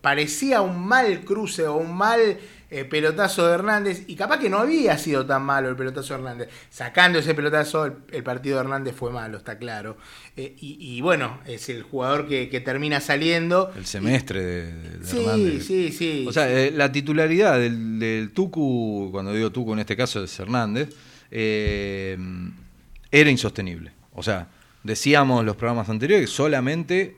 [0.00, 2.38] parecía un mal cruce o un mal
[2.80, 6.20] eh, pelotazo de Hernández y capaz que no había sido tan malo el pelotazo de
[6.20, 6.48] Hernández.
[6.70, 9.96] Sacando ese pelotazo, el, el partido de Hernández fue malo, está claro.
[10.36, 13.72] Eh, y, y bueno, es el jugador que, que termina saliendo.
[13.76, 15.66] el semestre de, de Sí, Hernández.
[15.66, 16.24] sí, sí.
[16.28, 20.38] O sea, eh, la titularidad del, del Tucu, cuando digo Tucu en este caso es
[20.38, 20.90] Hernández,
[21.30, 23.92] era insostenible.
[24.14, 24.48] O sea,
[24.82, 27.16] decíamos en los programas anteriores que solamente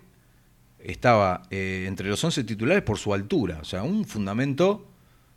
[0.80, 3.58] estaba eh, entre los 11 titulares por su altura.
[3.60, 4.86] O sea, un fundamento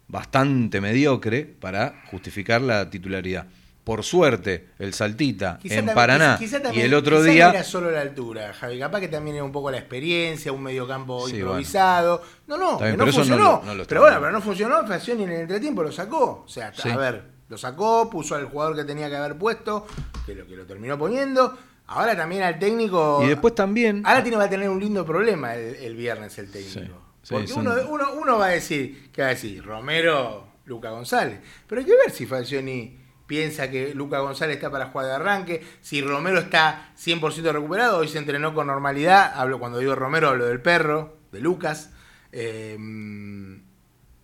[0.09, 3.45] bastante mediocre para justificar la titularidad.
[3.81, 7.45] por suerte, el Saltita Quizá en también- Paraná quizá y también- el otro día...
[7.47, 8.77] No era solo la altura, Javi.
[8.77, 12.21] Capaz que también era un poco la experiencia, un mediocampo Sí, improvisado.
[12.45, 13.63] No, no, que no funcionó.
[13.65, 14.85] no pero bueno, pero no funcionó.
[14.85, 16.43] Facioni en el entretiempo lo sacó.
[16.45, 16.87] O sea, Sí.
[16.87, 19.87] a ver, lo sacó, puso al jugador que tenía que haber puesto,
[20.23, 21.57] que lo que lo terminó poniendo.
[21.87, 23.21] Ahora también al técnico.
[23.23, 24.03] Y después también...
[24.05, 26.79] Ahora tiene, va a tener un lindo problema el, el viernes el técnico.
[26.81, 26.91] Sí,
[27.29, 29.63] sí, Porque son- uno, uno, uno va a decir, ¿qué va a decir?
[29.63, 31.39] Romero, Luca González.
[31.67, 35.63] Pero hay que ver si Falcioni piensa que Luca González está para jugar de arranque,
[35.81, 40.45] si Romero está 100% recuperado, hoy se entrenó con normalidad, hablo cuando digo Romero hablo
[40.47, 41.91] del perro, de Lucas.
[42.31, 42.75] Eh,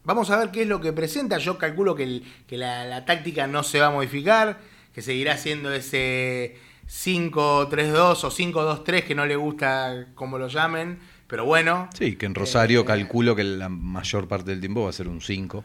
[0.03, 3.05] vamos a ver qué es lo que presenta, yo calculo que, el- que la, la
[3.05, 4.57] táctica no se va a modificar,
[4.93, 11.45] que seguirá siendo ese 5-3-2 o 5-2-3 que no le gusta como lo llamen, pero
[11.45, 11.89] bueno.
[11.97, 15.07] Sí, que en Rosario Eh, calculo que la mayor parte del tiempo va a ser
[15.07, 15.63] un 5.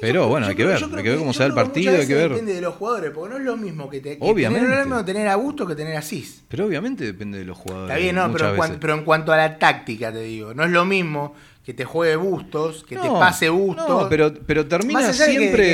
[0.00, 2.14] Pero bueno, hay que ver, hay que ver cómo se da el partido, hay que
[2.14, 2.30] ver.
[2.30, 4.66] Depende de los jugadores, porque no es lo mismo que, te, que Obviamente.
[4.68, 4.86] tener,
[5.24, 6.42] no a Gusto que tener a Cis.
[6.48, 7.90] Pero obviamente depende de los jugadores.
[7.96, 8.78] Está bien, no, pero en, cuan- veces.
[8.80, 12.16] pero en cuanto a la táctica, te digo, no es lo mismo que te juegue
[12.16, 13.88] Bustos, que te pase Bustos.
[13.88, 15.66] No, pero, pero termina de que- siempre.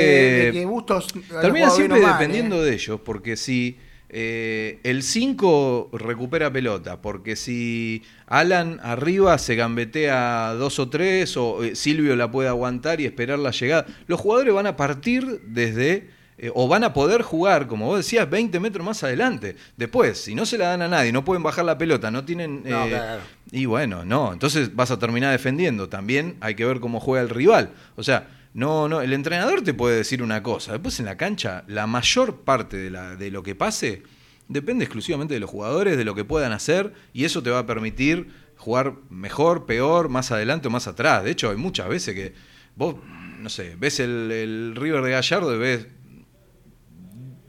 [0.45, 1.07] de que Bustos
[1.41, 2.69] termina siempre dependiendo ¿eh?
[2.69, 3.77] de ellos, porque si
[4.13, 11.63] eh, el 5 recupera pelota, porque si Alan arriba se gambetea dos o tres, o
[11.63, 16.09] eh, Silvio la puede aguantar y esperar la llegada, los jugadores van a partir desde.
[16.37, 19.55] eh, o van a poder jugar, como vos decías, 20 metros más adelante.
[19.77, 22.63] Después, si no se la dan a nadie, no pueden bajar la pelota, no tienen.
[22.65, 23.21] No, eh, claro.
[23.51, 25.89] y bueno, no, entonces vas a terminar defendiendo.
[25.89, 27.71] También hay que ver cómo juega el rival.
[27.95, 30.73] O sea, no, no, el entrenador te puede decir una cosa.
[30.73, 34.03] Después en la cancha, la mayor parte de, la, de lo que pase
[34.47, 37.65] depende exclusivamente de los jugadores, de lo que puedan hacer, y eso te va a
[37.65, 41.23] permitir jugar mejor, peor, más adelante o más atrás.
[41.23, 42.33] De hecho, hay muchas veces que
[42.75, 42.95] vos,
[43.39, 45.87] no sé, ves el, River de Gallardo y ves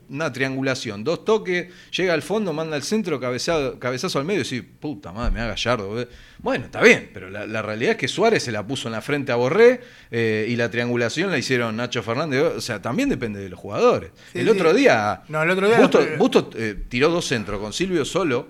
[0.09, 4.63] una triangulación, dos toques, llega al fondo, manda al centro, cabezazo al medio y decís,
[4.79, 5.99] puta madre, me da Gallardo.
[5.99, 6.07] eh".
[6.45, 9.01] Bueno, está bien, pero la, la realidad es que Suárez se la puso en la
[9.01, 9.81] frente a Borré
[10.11, 12.43] eh, y la triangulación la hicieron Nacho Fernández.
[12.55, 14.11] O sea, también depende de los jugadores.
[14.31, 14.51] Sí, el sí.
[14.51, 15.79] otro día, No, el otro día
[16.19, 18.47] Busto, eh, tiró dos centros con Silvio solo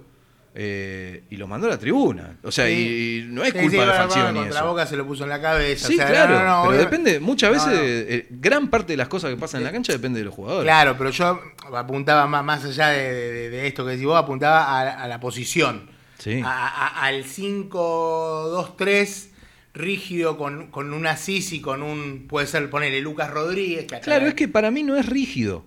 [0.57, 2.37] eh, y los mandó a la tribuna.
[2.43, 4.67] O sea, y, y no es culpa de bueno, Falcioni Contra eso.
[4.67, 5.87] Boca se lo puso en la cabeza.
[5.87, 8.93] Sí, o sea, claro, no, no, no, pero obvio- depende, muchas veces, eh, gran parte
[8.93, 10.63] de las cosas que pasan en la cancha depende de los jugadores.
[10.65, 11.39] Claro, pero yo
[11.73, 15.19] apuntaba más, más allá de, de- de esto que decís vos, apuntaba a, a la
[15.19, 15.94] posición.
[16.17, 16.41] Sí.
[16.43, 19.29] A- a- al 5-2-3
[19.73, 23.85] rígido con, con un Asís y con un, puede ser, ponerle Lucas Rodríguez.
[23.85, 25.65] Que Claro, es que para mí no es rígido.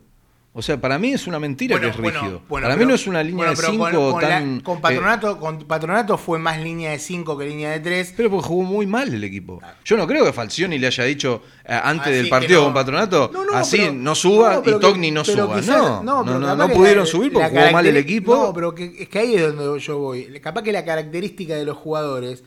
[0.55, 2.43] O sea, para mí es una mentira Bueno, que es rígido.
[2.49, 4.61] bueno, para pero- mí no es una línea de pero 5 con, la- tan.
[4.61, 8.15] con eh, patronato, con Patronato fue más línea de 5 que línea de 3.
[8.17, 9.61] pero porque jugó muy mal el equipo.
[9.85, 12.65] Yo no creo que Falcioni le haya dicho eh, antes Así del partido no.
[12.67, 15.55] con Patronato, No, no, así pero- no suba y Togni no suba.
[15.61, 18.35] quizás- no, no, no, no pudieron la- subir porque jugó mal el equipo.
[18.35, 20.41] No, pero que, es que ahí es donde yo voy.
[20.41, 22.43] Capaz que la característica de los jugadores,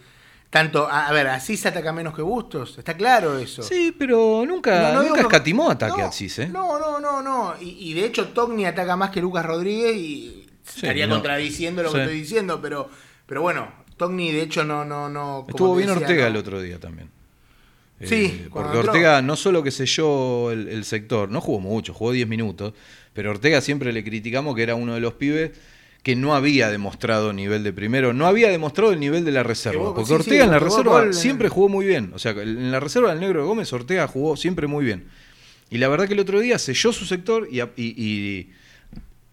[0.52, 3.64] tanto, a, a ver, así se ataca menos que Bustos, está claro eso.
[3.64, 6.48] Sí, pero nunca, No, no nunca escatimó ataque no, a Cis, ¿eh?
[6.50, 7.56] No, no, no, no.
[7.60, 11.90] Y, y de hecho Togni ataca más que Lucas Rodríguez y Sí, estaría contradiciendo lo
[11.90, 11.96] Sí.
[11.96, 12.88] que estoy diciendo, pero,
[13.26, 15.46] pero bueno, Togni de hecho no, no, no.
[15.50, 17.10] Estuvo bien decía, Ortega el otro día también.
[18.02, 18.92] Eh, Sí, cuando porque entró.
[18.92, 22.74] Ortega no solo que selló el, el sector, no jugó mucho, jugó 10 minutos,
[23.14, 25.52] pero Ortega siempre le criticamos que era uno de los pibes
[26.04, 29.84] que no había demostrado nivel de primero, no había demostrado el nivel de la reserva.
[29.84, 32.12] vos- Porque sí, Ortega sí, en la reserva gol- siempre jugó muy bien.
[32.16, 35.06] O sea, en la reserva del Negro de Gómez, Ortega jugó siempre muy bien.
[35.70, 38.50] Y la verdad que el otro día selló su sector y, y- y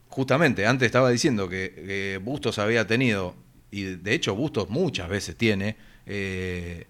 [0.09, 3.35] justamente antes estaba diciendo que Bustos había tenido,
[3.70, 5.76] y de hecho Bustos muchas veces tiene,
[6.07, 6.87] eh,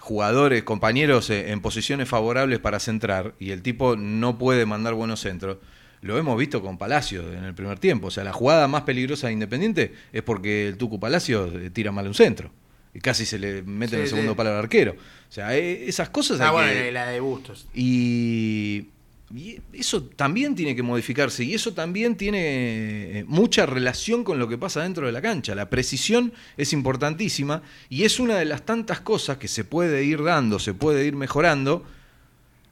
[0.00, 5.20] jugadores, compañeros eh, en posiciones favorables para centrar y el tipo no puede mandar buenos
[5.20, 5.58] centros.
[6.02, 8.08] Lo hemos visto con Palacio en el primer tiempo.
[8.08, 11.90] O sea, la jugada más peligrosa de Independiente es porque el Tucu Palacio eh, tira
[11.92, 12.50] mal un centro.
[12.94, 14.36] Y casi se le mete en el segundo sí.
[14.36, 14.92] palo al arquero.
[14.92, 17.66] O sea, eh, esas cosas Ah, bueno, que- la de Bustos.
[17.74, 18.86] y,
[19.34, 24.48] y eso también tiene que modificarse y eso también tiene eh, mucha relación con lo
[24.48, 25.54] que pasa dentro de la cancha.
[25.54, 30.22] La precisión es importantísima y es una de las tantas cosas que se puede ir
[30.22, 31.84] dando, se puede ir mejorando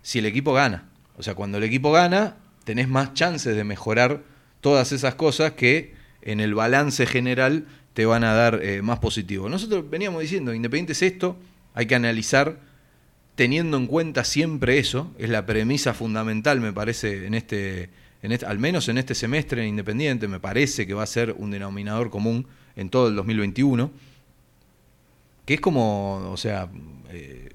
[0.03, 0.85] si el equipo gana.
[1.17, 4.22] O sea, cuando el equipo gana, tenés más chances de mejorar
[4.61, 9.48] todas esas cosas que en el balance general te van a dar eh, más positivo.
[9.48, 11.37] Nosotros veníamos diciendo, Independiente es esto,
[11.74, 12.59] hay que analizar
[13.35, 17.90] teniendo en cuenta siempre eso, es la premisa fundamental, me parece, en este,
[18.22, 21.35] en este, al menos en este semestre en Independiente, me parece que va a ser
[21.37, 22.46] un denominador común
[22.77, 23.90] en todo el 2021,
[25.44, 26.68] que es como, o sea,
[27.11, 27.50] eh,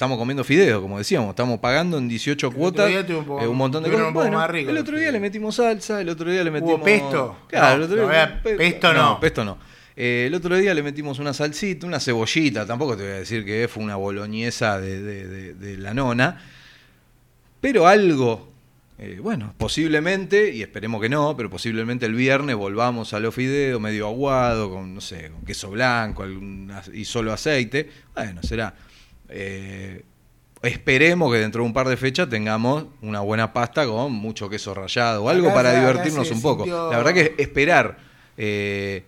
[0.00, 3.56] estamos comiendo fideo, como decíamos, estamos pagando en 18 otro cuotas un poco- eh, un
[3.58, 4.14] montón de cosas.
[4.14, 5.12] Bueno, rico el otro día fideos.
[5.12, 6.80] le metimos salsa, el otro día le metimos...
[6.80, 7.36] pesto?
[7.48, 8.40] Claro, No, el otro día...
[8.42, 9.20] pesto no.
[9.20, 9.58] pesto no.
[9.94, 13.44] Eh, el otro día le metimos una salsita, una cebollita, tampoco te voy a decir
[13.44, 16.40] que fue una boloñesa de, de- de- de la nona,
[17.60, 18.50] pero algo,
[18.98, 23.78] eh, bueno, posiblemente, y esperemos que no, pero posiblemente el viernes volvamos a los fideos
[23.82, 27.90] medio aguado, con, no sé, con queso blanco algún y solo aceite.
[28.14, 28.74] Bueno, será.
[29.30, 30.04] Eh,
[30.62, 34.74] esperemos que dentro de un par de fechas tengamos una buena pasta con mucho queso
[34.74, 36.64] rallado o algo Acá para acá divertirnos un poco.
[36.64, 37.98] sintió- La verdad que esperar
[38.36, 39.04] eh,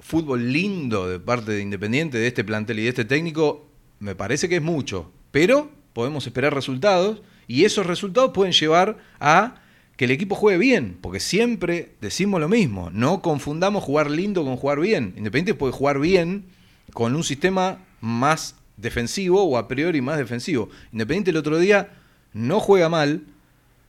[0.00, 3.66] fútbol lindo de parte de Independiente, de este plantel y de este técnico,
[3.98, 5.10] me parece que es mucho.
[5.30, 9.56] Pero podemos esperar resultados y esos resultados pueden llevar a
[9.96, 14.56] que el equipo juegue bien, porque siempre decimos lo mismo, no confundamos jugar lindo con
[14.56, 15.14] jugar bien.
[15.16, 16.44] Independiente puede jugar bien
[16.92, 20.68] con un sistema más defensivo o a priori más defensivo.
[20.92, 21.90] Independiente el otro día
[22.32, 23.22] no juega mal,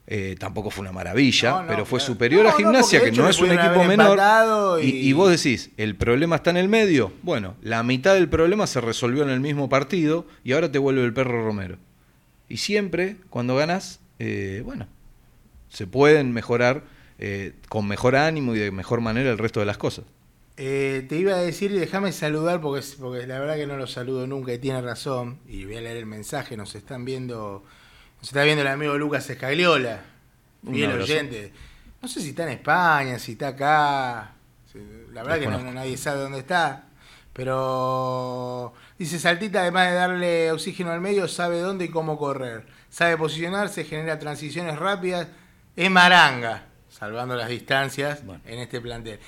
[0.06, 2.12] eh, tampoco fue una maravilla, No, no, pero fue claro.
[2.14, 4.12] superior No, a Gimnasia, que no es un equipo menor.
[4.12, 7.12] empatado Y, y- y vos decís, el problema está en el medio.
[7.22, 11.04] Bueno, la mitad del problema se resolvió en el mismo partido y ahora te vuelve
[11.04, 11.76] el perro Romero.
[12.48, 14.86] Y siempre, cuando ganas, eh, bueno,
[15.68, 16.84] se pueden mejorar
[17.18, 20.06] eh, con mejor ánimo y de mejor manera el resto de las cosas.
[20.60, 23.86] Eh, te iba a decir, y déjame saludar porque, porque la verdad que no lo
[23.86, 25.38] saludo nunca y tiene razón.
[25.46, 27.64] Y voy a leer el mensaje, nos están viendo,
[28.18, 30.02] nos está viendo el amigo Lucas Escagliola,
[30.68, 31.52] fiel oyente.
[32.02, 34.32] No sé si está en España, si está acá.
[35.12, 36.86] La verdad que no, nadie sabe dónde está.
[37.32, 42.66] Pero dice Saltita, además de darle oxígeno al medio, sabe dónde y cómo correr.
[42.90, 45.28] Sabe posicionarse, genera transiciones rápidas.
[45.76, 48.42] Es maranga, salvando las distancias Bueno.
[48.44, 49.20] en este plantel.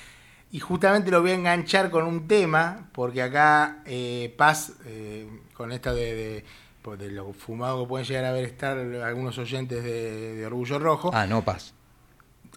[0.53, 5.71] Y justamente lo voy a enganchar con un tema, porque acá eh, Paz, eh, con
[5.71, 6.45] esta de, de,
[6.81, 10.77] pues, de lo fumado que pueden llegar a ver estar algunos oyentes de, de Orgullo
[10.79, 11.11] Rojo.
[11.13, 11.73] Ah, no, paz.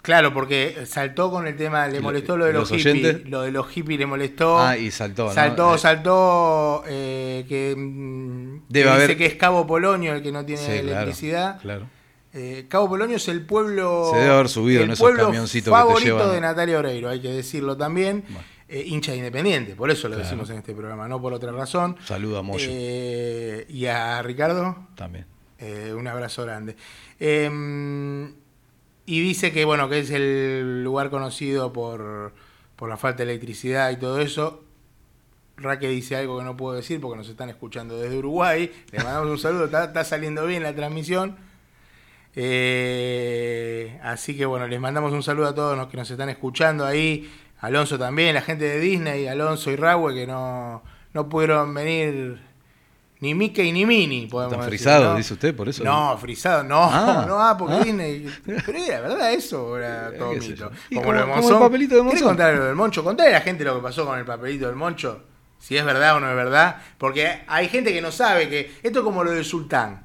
[0.03, 3.25] Claro, porque saltó con el tema, le ¿Y lo- molestó lo de los, los hippies.
[3.27, 4.59] Lo de los hippies le molestó.
[4.59, 5.33] Ah, y saltó, ¿no?
[5.33, 5.79] Saltó, Eh.
[5.79, 10.45] saltó eh, que, mm, Debe que haber- dice que es Cabo Polonio el que no
[10.45, 11.59] tiene Sí, claro, electricidad.
[11.61, 11.87] claro.
[12.35, 14.09] Eh, Cabo Polonio es el pueblo.
[14.13, 16.33] Se debe haber subido el en esos pueblo camioncitos que te favorito llevan.
[16.35, 18.25] de Natalia Oreiro, hay que decirlo también.
[18.29, 18.45] Bueno.
[18.67, 20.25] Eh, hincha de independiente, por eso lo Claro.
[20.29, 21.97] decimos en este programa, no por otra razón.
[22.05, 25.27] Saluda a Moyo Eh, y a Ricardo, también.
[25.59, 26.75] eh, un abrazo grande.
[27.21, 28.31] Eh,
[29.07, 32.33] y dice que bueno, que es el lugar conocido por,
[32.75, 34.65] por la falta de electricidad y todo eso.
[35.57, 38.73] Raque dice algo que no puedo decir porque nos están escuchando desde Uruguay.
[38.91, 41.37] Le mandamos un saludo, está, está saliendo bien la transmisión.
[42.37, 46.85] Eh, así que bueno, les mandamos un saludo a todos los que nos están escuchando
[46.87, 47.31] ahí.
[47.61, 50.83] Alonso también, la gente de Disney, Alonso y Rahue que no,
[51.15, 52.39] no pudieron venir
[53.21, 55.17] ni Mickey ni Minnie, podemos ¿Están decir, frisados, ¿no?
[55.17, 55.83] dice usted, por eso?
[55.83, 57.85] No, frisado, no, Ah, no, ah, porque ah.
[57.85, 58.27] Disney.
[58.45, 60.71] Pero era verdad eso, era todo mito.
[60.91, 61.61] Como, como- lo de como el Monzón.
[61.61, 62.29] papelito de ¿Querés Monzón?
[62.29, 63.03] contar lo del Moncho?
[63.05, 65.23] Contale a la gente lo que pasó con el papelito del Moncho.
[65.59, 66.77] Si es verdad o no es verdad.
[66.99, 70.03] Porque hay gente que no sabe que esto es como lo del Sultán.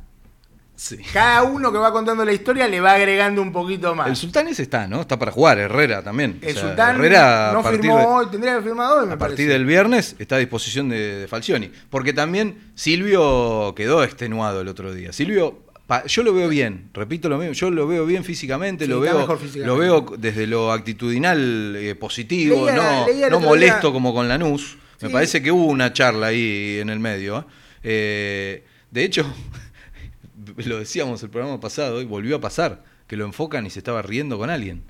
[0.82, 0.96] Sí.
[1.12, 4.08] Cada uno que va contando la historia le va agregando un poquito más.
[4.08, 5.02] El Sultán ese está, ¿no?
[5.02, 6.40] Está para jugar, Herrera también.
[6.42, 9.14] O El sea, Sultán Herrera no firmó de- hoy, tendría que haber firmado hoy, me
[9.16, 11.70] a partir del viernes está a disposición de, de Falcioni.
[11.90, 15.12] Porque también Silvio quedó extenuado el otro día.
[15.12, 18.90] Silvio, pa- yo lo veo bien, repito lo mismo, yo lo veo bien físicamente, Sí,
[18.90, 19.68] lo, veo, físicamente.
[19.68, 24.30] lo veo desde lo actitudinal eh, positivo, Leía- no, leía no día- molesto como con
[24.30, 24.78] Lanús.
[25.02, 25.14] Me Sí.
[25.14, 27.40] parece que hubo una charla ahí en el medio.
[27.40, 27.44] ¿eh?
[27.84, 29.26] Eh, de hecho,
[30.66, 34.02] lo decíamos el programa pasado y volvió a pasar, que lo enfocan y se estaba
[34.02, 34.84] riendo con alguien.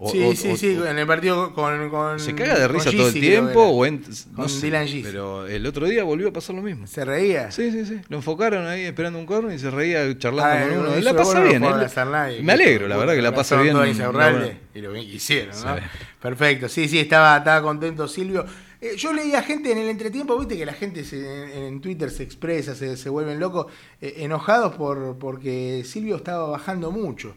[0.00, 1.88] O- sí, o- sí, o- sí, en el partido con.
[1.90, 5.48] con se caga de risa todo el tiempo o en, no Con sé, Dylan pero
[5.48, 6.86] el otro día volvió a pasar lo mismo.
[6.86, 7.50] Se reía.
[7.50, 8.00] Sí, sí, sí.
[8.08, 10.94] Lo enfocaron ahí esperando un corno y se reía charlando Ah, con uno.
[10.94, 11.64] eso La pasa no bien.
[11.64, 12.42] él- hacer nadie.
[12.44, 13.74] me alegro, la verdad que la pasa bien.
[13.74, 15.76] No, y lo bien que hicieron, ¿no?
[16.22, 18.46] Perfecto, sí, sí, estaba, estaba contento Silvio.
[18.80, 22.22] Eh, yo leía gente en el entretiempo, viste que la gente se- en, Twitter se
[22.22, 23.66] expresa, se, se vuelven locos,
[24.00, 27.34] eh, enojados por porque Silvio estaba bajando mucho.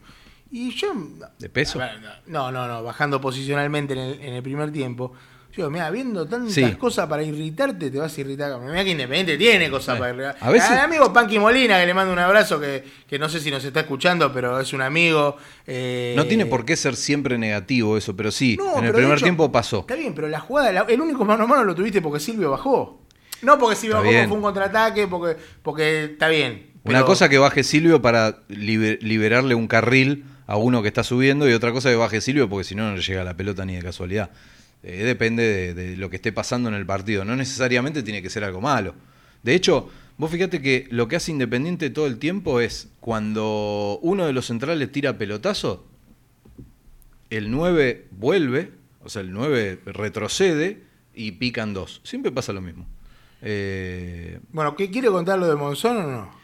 [0.51, 0.93] Y yo...
[1.39, 1.79] ¿De peso?
[1.79, 5.13] Ver, No, no, no, bajando posicionalmente en el, en el primer tiempo.
[5.55, 6.63] Yo, mira, viendo tantas Sí.
[6.75, 8.57] cosas para irritarte, te vas a irritar.
[8.61, 10.37] Mira que Independiente tiene cosas Eh, para irritar.
[10.39, 13.39] a veces- Al amigo Panqui Molina, que le mando un abrazo, que, que no sé
[13.41, 15.35] si nos está escuchando, pero es un amigo.
[15.67, 18.93] eh, No tiene por qué ser siempre negativo eso, pero sí, No, en el pero
[18.97, 19.79] primer hecho, tiempo pasó.
[19.81, 22.51] Está bien, pero la jugada, la- el único mano a mano lo tuviste porque Silvio
[22.51, 23.01] bajó.
[23.41, 24.27] No porque Silvio Está bajó bien.
[24.27, 26.71] fue un contraataque, porque, porque está bien.
[26.83, 31.47] Una cosa que baje Silvio para liber- liberarle un carril a uno que está subiendo
[31.49, 33.75] y otra cosa que baje Silvio porque si no no le llega la pelota ni
[33.75, 34.31] de casualidad.
[34.83, 37.25] Eh, depende de, lo que esté pasando en el partido.
[37.25, 38.95] No necesariamente tiene que ser algo malo.
[39.43, 39.89] De hecho,
[40.21, 44.45] Vos fíjate que lo que hace Independiente todo el tiempo es cuando uno de los
[44.45, 45.87] centrales tira pelotazo,
[47.31, 48.71] el 9 vuelve,
[49.03, 50.83] o sea, el 9 retrocede
[51.15, 52.01] y pican dos.
[52.03, 52.85] Siempre pasa lo mismo.
[53.41, 56.40] Eh, Bueno, ¿qué quiere contar lo de Monzón o no?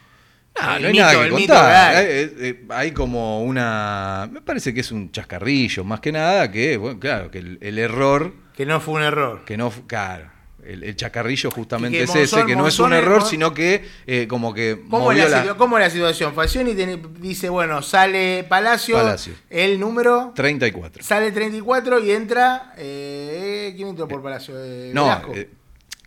[0.60, 1.96] Ah, no hay mito, nada que contar.
[1.96, 2.06] hay.
[2.08, 4.30] Eh, eh, hay como una.
[4.32, 7.78] Me parece que es un chascarrillo, más que nada, que, bueno, claro, que el, el
[7.80, 9.44] error, Que no fue un error.
[9.46, 9.72] que no.
[9.88, 10.32] Claro,
[10.66, 14.28] el, el chacarrillo justamente es ese, Monzón- que no es un error, sino que eh,
[14.28, 14.82] como que.
[14.90, 16.34] ¿Cómo es, la la- cómo situación?
[16.34, 19.34] Falcioni dice, bueno, sale Palacio, Palacio.
[19.50, 21.04] el número, 34.
[21.04, 22.74] sale 34 y entra...
[22.78, 24.56] Eh, ¿Quién entró por Palacio?
[24.58, 25.22] Eh, No,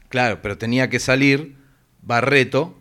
[0.08, 1.56] claro, pero tenía que salir
[2.02, 2.76] Barreto.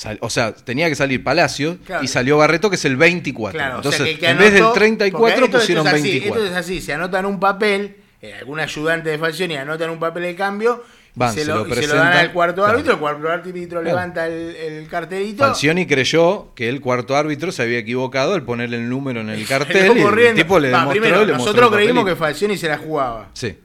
[0.00, 2.02] Sal- o sea, tenía que salir Palacio Claro.
[2.02, 3.58] y salió Barreto, que es el 24.
[3.58, 6.02] Claro, o Entonces, sea, que en vez del anotó- 34 porque esto- pusieron esto es
[6.02, 6.44] así, 24.
[6.44, 9.98] Esto es así, se anotan un papel, eh, algún ayudante de Falcioni anota en un
[9.98, 10.82] papel de cambio
[11.14, 12.70] Van, y se, se lo, lo y se lo dan al cuarto claro.
[12.72, 13.84] árbitro, el cuarto árbitro Claro.
[13.84, 15.44] levanta el, el cartelito.
[15.44, 19.44] Falcioni creyó que el cuarto árbitro se había equivocado al ponerle el número en el
[19.48, 22.16] cartel y el tipo le Va, demostró primero, le nosotros creímos que.
[22.16, 23.28] Falcioni se la jugaba.
[23.34, 23.56] Sí.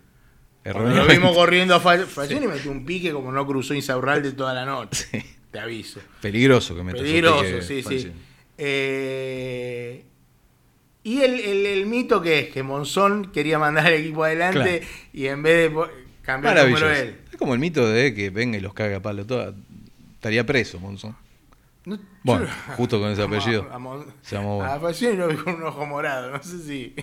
[0.65, 4.65] Lo vimos corriendo a Fal- Falcioni metió un pique como no cruzó Insaurralde toda la
[4.65, 5.23] noche.
[5.55, 6.01] Te aviso.
[6.21, 8.11] Peligroso que un Peligroso, sí, sí.
[8.57, 10.03] Eh,
[11.03, 14.93] y el, el- el mito que es que Monzón quería mandar al equipo adelante Claro.
[15.13, 15.79] y en vez de
[16.23, 17.15] cambiar el número él.
[17.31, 19.53] Es como el mito de que venga y los caga a palo toda.
[20.15, 21.15] Estaría preso, Monzón.
[21.85, 23.69] No- Bueno, yo- justo con ese a- apellido.
[23.71, 24.73] A, Mon- Se llamó bueno.
[24.73, 26.95] a Falcioni lo vi con un ojo morado, no sé si.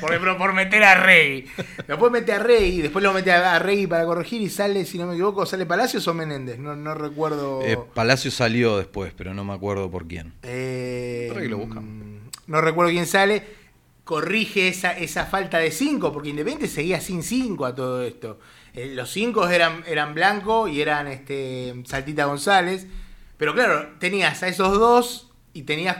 [0.00, 1.46] Por, por, por meter a Rey.
[1.86, 4.98] Después mete a Rey, después lo mete a, a Rey para corregir y sale, si
[4.98, 6.58] no me equivoco, sale Palacios o Menéndez.
[6.58, 7.60] No, no recuerdo.
[7.62, 10.32] Eh, Palacio salió después, pero no me acuerdo por quién.
[10.42, 12.22] Eh, Para que lo buscamos.
[12.46, 13.64] No recuerdo quién sale.
[14.04, 18.38] Corrige esa, esa falta de 5, porque Independiente seguía sin 5 a todo esto.
[18.74, 22.86] Eh, los 5 eran, eran Blanco y eran este, Saltita González.
[23.38, 25.96] Pero claro, tenías a esos dos y tenías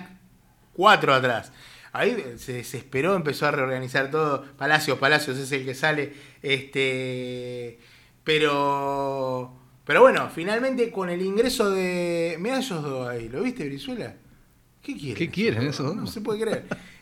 [0.75, 1.53] cuatro atrás.
[1.95, 4.45] Ahí se desesperó, empezó a reorganizar todo.
[4.59, 6.13] Palacios, Palacios es el que sale.
[6.43, 7.79] Este.
[8.25, 9.55] Pero.
[9.87, 12.37] Pero bueno, finalmente con el ingreso de.
[12.41, 14.17] Mirá esos dos ahí, ¿lo viste, Brizuela?
[14.83, 15.15] ¿Qué quieren?
[15.15, 15.95] ¿Qué quieren esos dos?
[15.95, 16.65] No se puede creer.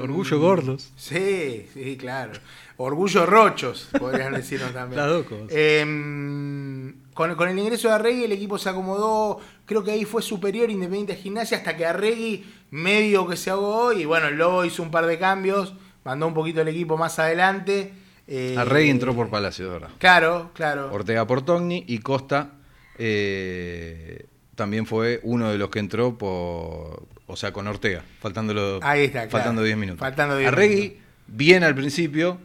[0.00, 0.92] Orgullo gordos.
[0.96, 2.32] Sí, sí, claro.
[2.76, 5.00] Orgullo rochos, podrían decirnos también.
[5.50, 10.20] Em, con, con el ingreso de Arregui el equipo se acomodó, creo que ahí fue
[10.20, 14.64] superior Independiente a Gimnasia hasta que Arregui medio que se ahogó y bueno, el Lobo
[14.64, 17.92] hizo un par de cambios, mandó un poquito el equipo más adelante.
[18.26, 19.90] eh, Arrey entró por Palacio, verdad.
[19.98, 20.92] Claro, claro.
[20.92, 22.52] Ortega por Togni y Costa
[22.98, 27.06] eh, también fue uno de los que entró por.
[27.26, 29.30] O sea, con Ortega, faltándolo, Ahí está, claro.
[29.30, 30.00] faltando 10 minutos.
[30.00, 30.98] Faltando 10 Arregui, minutos.
[31.28, 32.38] bien al principio,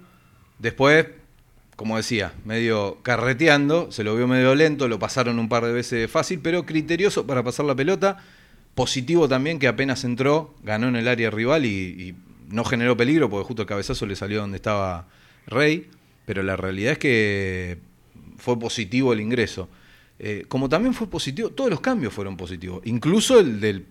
[0.60, 1.08] después,
[1.76, 6.10] como decía, medio carreteando, se lo vio medio lento, lo pasaron un par de veces
[6.10, 8.18] fácil, pero criterioso para pasar la pelota.
[8.76, 12.16] Positivo también que apenas entró, ganó en el área rival y,
[12.50, 15.08] no generó peligro, porque justo el cabezazo le salió donde estaba
[15.48, 15.90] Rey.
[16.26, 17.80] Pero la realidad es que
[18.38, 19.68] fue positivo el ingreso.
[20.20, 23.82] Eh, como también fue positivo, todos los cambios fueron positivos, incluso el del,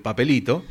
[0.00, 0.64] papelito,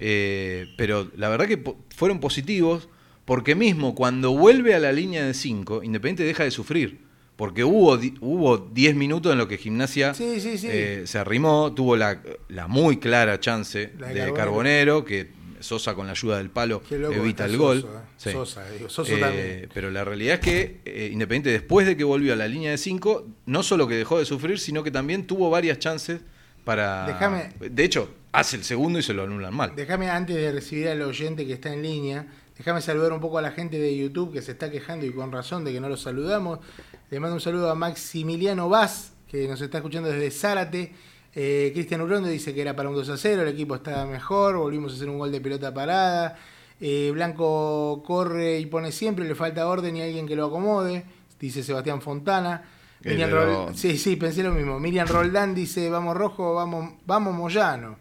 [0.00, 1.62] eh, pero la verdad que
[1.94, 2.88] fueron positivos
[3.24, 6.98] porque mismo cuando vuelve a la línea de 5, Independiente deja de sufrir,
[7.40, 10.68] porque hubo di- hubo 10 minutos en los que Gimnasia Sí, sí, sí.
[10.70, 15.04] eh, se arrimó, tuvo la, la muy clara chance La de de, Carbonero.
[15.04, 15.30] Que
[15.60, 17.80] Sosa con la ayuda del palo evita el gol.
[17.82, 18.02] Sosa, eh.
[18.16, 18.30] Sí.
[18.32, 19.68] Sosa, digo, Sosa Eh, también.
[19.74, 22.78] Pero la realidad es que eh, Independiente, después de que volvió a la línea de
[22.78, 26.20] 5, no solo que dejó de sufrir, sino que también tuvo varias chances
[26.64, 27.06] para.
[27.08, 29.72] Déjame- De hecho, hace el segundo y se lo anulan mal.
[29.76, 32.26] Déjame, antes de recibir al oyente que está en línea,
[32.60, 35.32] déjame saludar un poco a la gente de YouTube que se está quejando y con
[35.32, 36.58] razón de que no los saludamos.
[37.10, 40.92] Le mando un saludo a Maximiliano Vaz, que nos está escuchando desde Zárate.
[41.34, 44.56] Eh, Cristian Urondo dice que era para un 2 a 0, el equipo está mejor,
[44.58, 46.36] volvimos a hacer un gol de pelota parada.
[46.80, 51.04] Eh, Blanco corre y pone siempre, le falta orden y alguien que lo acomode,
[51.40, 52.62] dice Sebastián Fontana.
[53.02, 54.78] Miriam de Rol- los- Sí, sí, pensé lo mismo.
[54.78, 57.96] Miriam Roldán dice, vamos rojo, vamos, vamos Moyano.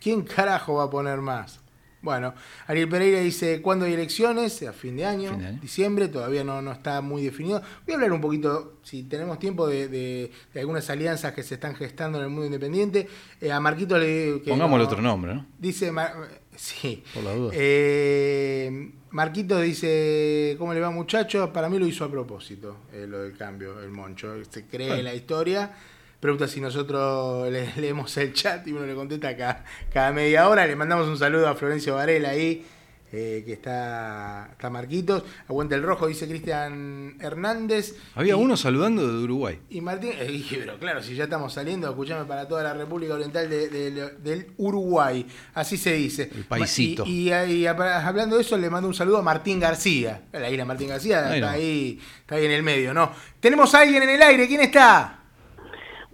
[0.00, 1.58] ¿Quién carajo va a poner más?
[2.02, 2.34] Bueno,
[2.68, 4.62] Ariel Pereira dice, ¿cuándo hay elecciones?
[4.62, 5.60] A fin de año, Fin de año.
[5.60, 7.60] diciembre, todavía no, no está muy definido.
[7.84, 11.54] Voy a hablar un poquito, si tenemos tiempo, de, de- de algunas alianzas que se
[11.54, 13.08] están gestando en el mundo independiente.
[13.40, 14.40] Eh, a Marquito le...
[14.42, 15.46] que Pongámosle no- otro nombre, ¿no?
[15.58, 16.14] Dice, Mar-
[16.54, 17.02] sí.
[17.12, 17.52] Por la duda.
[17.54, 21.52] Eh, Marquito dice, ¿cómo le va muchacho?
[21.52, 24.34] Para mí lo hizo a propósito, eh, lo del cambio, el moncho.
[24.50, 25.72] Se cree en la historia.
[26.20, 30.66] Pregunta si nosotros le- leemos el chat y uno le contesta cada, cada media hora.
[30.66, 32.64] Le mandamos un saludo a Florencio Varela ahí,
[33.12, 35.22] eh, que está, está Marquitos.
[35.48, 37.94] Aguanta el rojo, dice Cristian Hernández.
[38.14, 39.60] Había Y- uno saludando de Uruguay.
[39.70, 43.14] Y Martín, eh, dije, pero claro, si ya estamos saliendo, escuchame para toda la República
[43.14, 45.24] Oriental de- de- del Uruguay.
[45.54, 46.30] Así se dice.
[46.34, 47.04] El paisito.
[47.06, 50.22] Y, y hablando de eso, le mando un saludo a Martín García.
[50.32, 51.52] La isla Martín García Ahí está no.
[51.52, 53.12] ahí, está ahí en el medio, ¿no?
[53.38, 55.20] Tenemos a alguien en el aire, ¿quién está?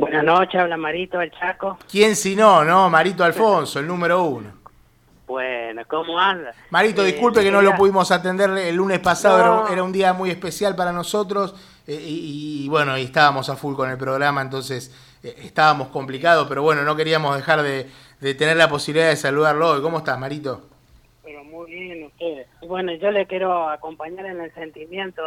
[0.02, 1.78] Buenas noches, habla Marito el Chaco.
[1.88, 2.90] ¿Quién si no, no?
[2.90, 4.50] Marito Alfonso, el número uno.
[5.28, 6.52] Bueno, ¿cómo anda?
[6.70, 9.62] Marito, Eh, disculpe que no lo pudimos atender el lunes pasado, No.
[9.66, 11.54] era, era un día muy especial para nosotros
[11.86, 14.92] eh, y, y, bueno, y estábamos a full con el programa, entonces
[15.22, 17.88] eh, estábamos complicados, pero bueno, no queríamos dejar de,
[18.20, 19.82] de tener la posibilidad de saludarlo hoy.
[19.82, 20.62] ¿Cómo estás, Marito?
[21.22, 22.48] Pero muy bien ustedes.
[22.66, 25.22] Bueno, yo le quiero acompañar en el sentimiento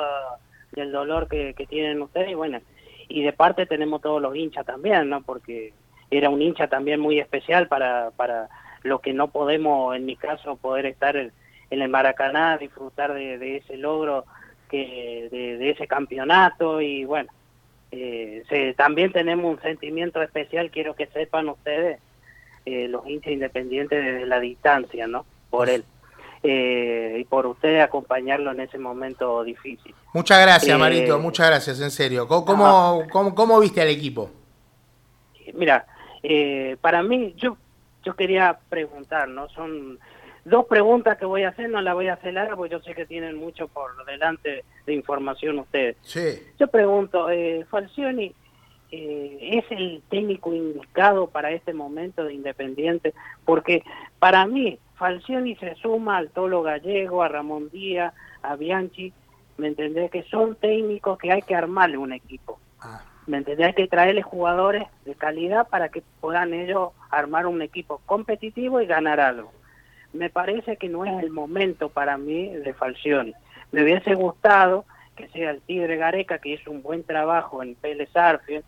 [0.73, 2.59] del dolor que, que tienen ustedes y bueno,
[3.07, 5.21] y de parte tenemos todos los hinchas también, ¿no?
[5.21, 5.73] Porque
[6.11, 8.49] era un hincha también muy especial para, para
[8.83, 11.31] lo que no podemos, en mi caso, poder estar en,
[11.69, 14.25] en el Maracaná, disfrutar de, de ese logro,
[14.69, 17.29] que de, de ese campeonato y bueno,
[17.91, 21.99] eh, se- también tenemos un sentimiento especial, quiero que sepan ustedes,
[22.65, 25.25] eh, los hinchas independientes desde la distancia, ¿no?
[25.49, 25.83] Por él.
[26.47, 29.95] Eh, y por ustedes acompañarlo en ese momento difícil.
[30.13, 32.27] Muchas gracias, Eh, Marito, muchas gracias, en serio.
[32.27, 34.29] ¿Cómo, cómo, cómo- cómo viste al equipo?
[35.53, 35.85] Mira,
[36.23, 37.57] eh, para mí, yo
[38.03, 39.49] yo quería preguntar, ¿no?
[39.49, 39.97] Son
[40.43, 42.93] dos preguntas que voy a hacer, no las voy a hacer largas porque yo sé
[42.93, 45.97] que tienen mucho por delante de información ustedes.
[46.03, 46.39] Sí.
[46.59, 48.31] Yo pregunto, eh, Falcioni,
[48.91, 53.15] eh, ¿es el técnico indicado para este momento de Independiente?
[53.43, 53.81] Porque
[54.19, 59.13] para mí, Falcioni se suma al Tolo Gallego, a Ramón Díaz, a Bianchi,
[59.57, 60.11] ¿me entendés?
[60.11, 62.59] Que son técnicos que hay que armarle un equipo.
[62.79, 63.67] Ah, ¿Me entendés?
[63.67, 68.85] Hay que traerle jugadores de calidad para que puedan ellos armar un equipo competitivo y
[68.85, 69.51] ganar algo.
[70.13, 73.33] Me parece que no es el momento para mí de Falcioni.
[73.71, 74.85] Me hubiese gustado
[75.15, 78.63] que sea el Tigre Gareca, que hizo un buen trabajo en Pérez Arfield,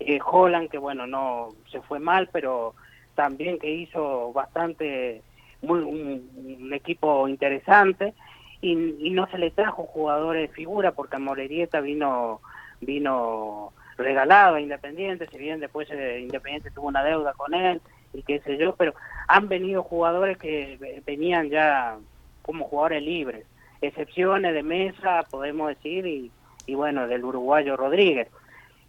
[0.00, 2.74] eh, Holland, que bueno, no se fue mal, pero
[3.14, 5.22] también que hizo bastante,
[5.62, 8.14] muy, un, equipo interesante,
[8.60, 8.72] y,
[9.06, 12.40] y no se le trajo jugadores de figura, porque Morerieta vino,
[12.80, 17.80] vino regalado a Independiente, si bien después eh, Independiente tuvo una deuda con él,
[18.14, 18.94] y qué sé yo, pero
[19.28, 21.96] han venido jugadores que ve- venían ya
[22.42, 23.46] como jugadores libres,
[23.80, 26.30] excepciones de mesa, podemos decir, y,
[26.66, 28.28] y bueno, del uruguayo Rodríguez.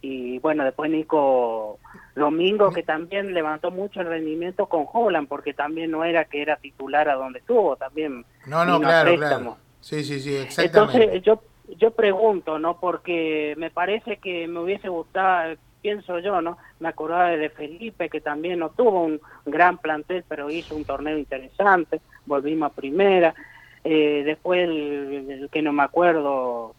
[0.06, 1.78] Y bueno, después Nico
[2.14, 6.56] Domingo, que también levantó mucho el rendimiento con Holland, porque también no era que era
[6.56, 9.56] titular a donde estuvo, también No, no, claro, claro.
[9.80, 11.04] Sí, sí, sí, exactamente.
[11.04, 11.40] Entonces yo
[11.78, 12.78] yo pregunto, ¿no?
[12.78, 16.58] Porque me parece que me hubiese gustado, pienso yo, ¿no?
[16.80, 21.16] Me acordaba de Felipe, que también no tuvo un gran plantel, pero hizo un torneo
[21.16, 23.34] interesante, volvimos a primera.
[23.82, 26.74] Eh, después, el, el que no me acuerdo,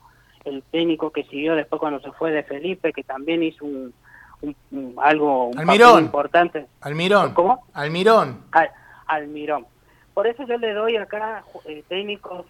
[0.46, 3.94] el técnico que siguió después cuando se fue de Felipe, que también hizo un,
[4.42, 6.04] un- un- algo un Almirón.
[6.06, 6.66] importante.
[6.82, 7.34] Almirón.
[7.34, 7.66] ¿Cómo?
[7.74, 8.42] Almirón.
[8.52, 8.70] Al,
[9.08, 9.66] Almirón.
[10.14, 12.46] Por eso yo le doy acá eh, técnicos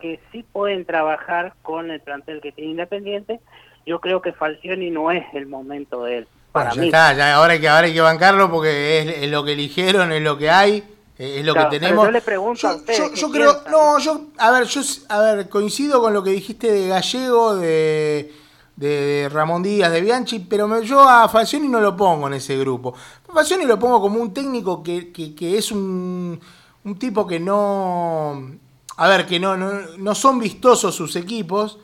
[0.00, 3.40] que sí pueden trabajar con el plantel que tiene Independiente.
[3.86, 6.28] Yo creo que Falcioni no es el momento de él.
[6.52, 6.86] Para Bueno, ya mí.
[6.88, 10.12] está, ya ahora hay que, ahora hay que bancarlo porque es, es lo que eligieron,
[10.12, 10.84] es lo que hay,
[11.24, 12.04] eh, es lo Claro, que pero tenemos.
[12.06, 16.00] yo le pregunto a Yo- creo, piensan, no, yo, a ver, yo, a ver, coincido
[16.00, 18.32] con lo que dijiste de Gallego, de,
[18.76, 22.56] de Ramón Díaz, de Bianchi, pero me- yo a Falcioni no lo pongo en ese
[22.58, 22.94] grupo.
[23.32, 26.38] Falcioni lo pongo como un técnico que, que, que es un,
[26.84, 28.50] un tipo que no,
[28.96, 31.78] a ver, que no, no, no son vistosos sus equipos,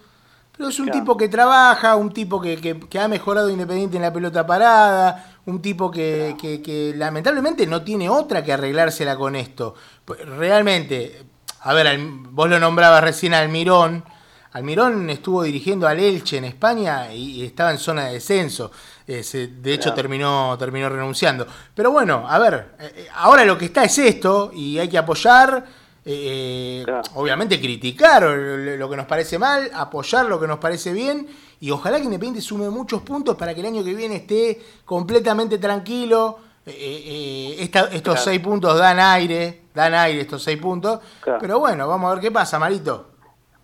[0.57, 1.01] pero es un Claro.
[1.01, 5.38] tipo que trabaja, un tipo que, que- que ha mejorado Independiente en la pelota parada,
[5.49, 9.74] un tipo que, que- que lamentablemente no tiene otra que arreglársela con esto.
[10.05, 11.22] Pues, Realmente,
[11.62, 11.99] a ver,
[12.30, 14.05] vos lo nombrabas recién a Almirón.
[14.53, 18.70] Almirón estuvo dirigiendo al Elche en España y, estaba en zona de descenso.
[19.07, 19.22] Eh,
[19.62, 21.46] de hecho, terminó, terminó renunciando.
[21.74, 24.99] Pero bueno, a ver, eh, eh, ahora lo que está es esto y hay que
[24.99, 25.64] apoyar.
[26.11, 26.84] eh,
[27.14, 31.26] obviamente criticar lo que nos parece mal, apoyar lo que nos parece bien
[31.61, 35.59] y ojalá que Independiente sume muchos puntos para que el año que viene esté completamente
[35.59, 36.38] tranquilo.
[36.66, 38.20] Eh, eh, esta- estos Claro.
[38.20, 41.00] seis puntos dan aire, dan aire estos seis puntos.
[41.20, 41.38] Claro.
[41.40, 43.06] Pero bueno, vamos a ver qué pasa, Marito.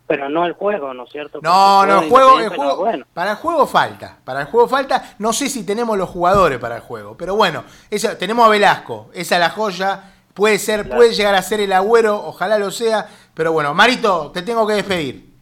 [0.06, 1.38] Pero no el juego, ¿no es cierto?
[1.42, 3.06] No, Porque no, el juego, el Independiente, juego, no, bueno.
[3.14, 6.76] para el juego falta, para el juego falta, no sé si tenemos los jugadores para
[6.76, 10.96] el juego, pero bueno, esa, tenemos a Velasco, esa es la joya, puede ser, Claro.
[10.96, 14.74] puede llegar a ser el agüero, ojalá lo sea, pero bueno, Marito, te tengo que
[14.74, 15.33] despedir.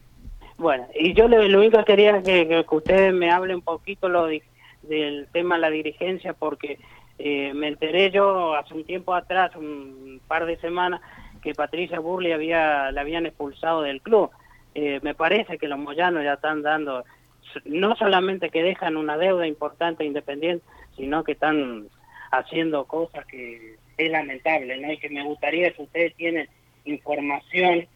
[0.62, 4.28] Bueno, y yo le- lo único que quería que, ustedes me hablen un poquito lo
[4.28, 4.44] di-
[4.82, 6.78] del tema de la dirigencia, porque
[7.18, 11.00] eh, me enteré yo hace un tiempo atrás, un par de semanas,
[11.42, 14.30] que Patricia Burley había, la habían expulsado del club.
[14.76, 17.04] Eh, me parece que los moyanos ya están dando,
[17.64, 20.64] no solamente que dejan una deuda importante Independiente,
[20.96, 21.88] sino que están
[22.30, 24.92] haciendo cosas que es lamentable, ¿no?
[24.92, 26.48] Y que me gustaría, si ustedes tienen
[26.84, 27.86] información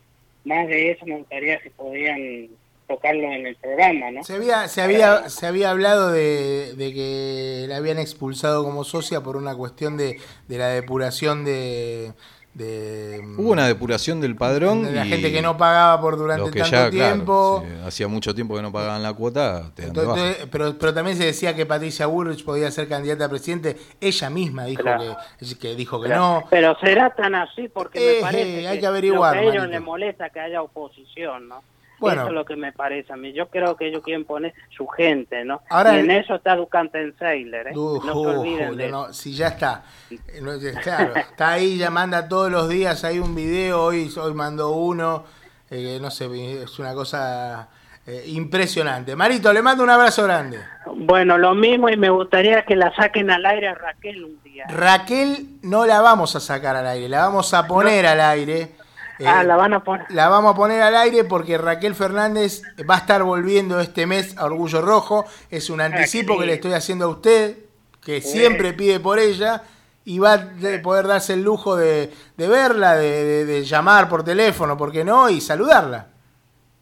[0.46, 2.48] más de eso, me gustaría que podían
[2.86, 4.22] tocarlo en el programa, ¿no?
[4.22, 9.22] Se había, se había, se había hablado de, de que la habían expulsado como socia
[9.22, 12.12] por una cuestión de, de la depuración de,
[12.56, 14.82] de Hubo una depuración del padrón.
[14.84, 17.66] de la y gente que no pagaba por durante que tanto ya, claro, tiempo.
[17.86, 19.84] hacía mucho tiempo que no pagaban la cuota, te.
[19.84, 23.76] Entonces, pero, pero también se decía que Patricia Bullrich podía ser candidata a presidente.
[24.00, 25.16] Ella misma dijo Claro.
[25.38, 26.44] que, que dijo que no.
[26.48, 29.48] pero será tan así porque Eh, me parece eh, hay que, que averiguar, lo que
[29.48, 31.62] a ellos les molesta que haya oposición, ¿no?
[31.98, 32.22] Bueno.
[32.22, 33.32] Eso es lo que me parece a mí.
[33.32, 35.62] Yo creo que ellos quieren poner su gente, ¿no?
[35.70, 37.76] Ahora y en eso está Ducantensaler, ¿eh?
[37.76, 39.84] Uh, no se olviden de no, si ya está.
[40.10, 44.34] Eh, eh, claro, está ahí, ya manda todos los días hay un video, hoy, hoy
[44.34, 45.24] mandó uno,
[45.70, 46.28] eh, no sé,
[46.62, 47.68] es una cosa
[48.06, 49.16] eh, impresionante.
[49.16, 50.58] Marito, le mando un abrazo grande.
[50.94, 54.66] Bueno, lo mismo y me gustaría que la saquen al aire a Raquel un día.
[54.68, 58.70] Raquel no la vamos a sacar al aire, la vamos a poner al aire.
[59.18, 60.06] Eh, ah, la van a poner.
[60.10, 64.36] La vamos a poner al aire porque Raquel Fernández va a estar volviendo este mes
[64.36, 65.24] a Orgullo Rojo.
[65.50, 67.56] Es un anticipo que le estoy haciendo a usted,
[68.02, 69.62] que siempre pide por ella,
[70.04, 74.08] y va a de- poder darse el lujo de, de verla, de, de- de llamar
[74.08, 75.28] por teléfono, ¿por qué no?
[75.30, 76.08] Y saludarla.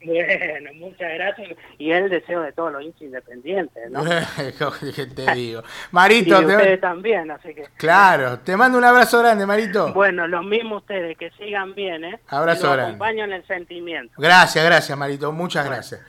[0.07, 1.57] Bueno, muchas gracias.
[1.79, 4.05] Y el deseo de todos los hinchas independientes, ¿no?
[4.95, 5.61] ¿Qué te digo?
[5.91, 7.65] y Marito, de te- ustedes también, así que...
[7.77, 9.93] claro, te mando un abrazo grande, Marito.
[9.93, 12.21] Bueno, lo mismo ustedes, que sigan bien, ¿eh?
[12.29, 12.91] Abrazo Y los grande.
[12.95, 14.15] acompaño en el sentimiento.
[14.19, 16.01] Gracias, gracias, Marito, muchas gracias.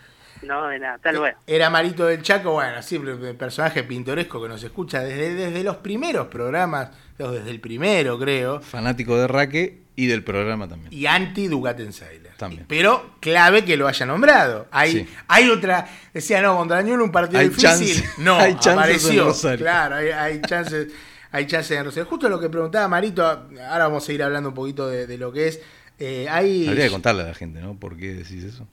[0.45, 1.37] No, de nada, hasta luego.
[1.47, 5.77] Era Marito del Chaco, bueno, siempre un personaje pintoresco que nos escucha desde, desde los
[5.77, 10.93] primeros programas, desde el primero creo, Fanático de Raque y del programa también.
[10.93, 12.33] y anti Dugatenseiler.
[12.35, 12.65] También.
[12.67, 14.67] Pero clave que lo haya nombrado.
[14.71, 15.07] Hay, Sí.
[15.29, 18.03] hay otra, decía, no, contra Ñulo un partido Hay difícil.
[18.03, 19.33] chance- no, hay apareció.
[19.57, 20.87] Claro, hay, hay chances.
[21.31, 22.05] Hay chances en Rosario.
[22.09, 25.31] Justo lo que preguntaba Marito, ahora vamos a ir hablando un poquito de, de lo
[25.33, 25.59] que es.
[25.99, 27.77] eh, hay, Habría que contarle a la gente, ¿no?
[27.77, 28.67] ¿Por qué decís eso?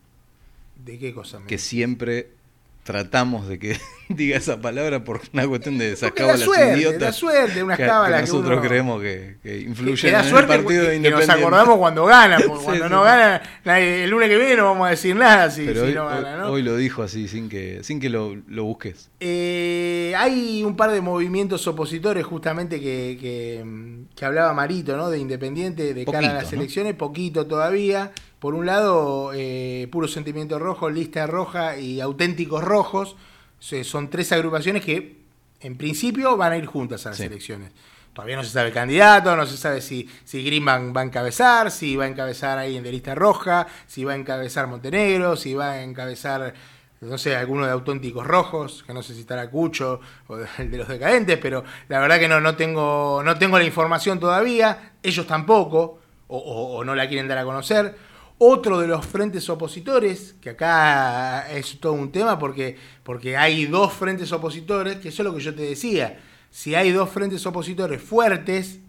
[0.85, 1.41] ¿De qué cosa?
[1.41, 2.31] me- Que siempre
[2.85, 3.79] tratamos de que
[4.09, 7.01] diga esa palabra por una cuestión de esas cábalas suerte, idiotas.
[7.01, 10.53] da suerte, unas que, cábalas que que nosotros uno- creemos que, que influyen en suerte
[10.55, 13.41] el partido que- de nos acordamos cuando gana, porque Sí, cuando sí, no gana,
[13.79, 16.37] el lunes que viene no vamos a decir nada si, Pero si hoy, no gana,
[16.39, 16.49] ¿no?
[16.51, 19.11] hoy lo dijo así, sin que, sin que lo, lo busques.
[19.21, 23.17] Eh, hay un par de movimientos opositores justamente que,
[24.27, 25.09] hablaba Marito, ¿no?
[25.09, 26.59] De Independiente de cara a las ¿no?
[26.59, 28.11] elecciones, poquito todavía.
[28.43, 33.15] Por un lado, eh, Puro Sentimiento Rojo, Lista Roja y Auténticos Rojos.
[33.85, 35.19] Son tres agrupaciones que
[35.61, 37.23] en principio van a ir juntas a las Sí.
[37.27, 37.71] elecciones.
[38.13, 41.95] Todavía no se sabe el candidato, no se sabe si, si va a encabezar, si
[41.95, 45.83] va a encabezar alguien de lista roja, si va a encabezar Montenegro, si va a
[45.85, 46.53] encabezar,
[47.01, 50.79] no sé, alguno de auténticos rojos, que no sé si estará Cucho o el de
[50.79, 55.29] los decadentes, pero la verdad que no, no, tengo, no tengo la información todavía, ellos
[55.29, 58.11] tampoco, o, o- o no la quieren dar a conocer.
[58.39, 63.93] Otro de los frentes opositores, que acá es todo un tema porque, porque hay dos
[63.93, 66.21] frentes opositores, que eso es lo que yo te decía.
[66.51, 68.81] Si hay dos frentes opositores fuertes,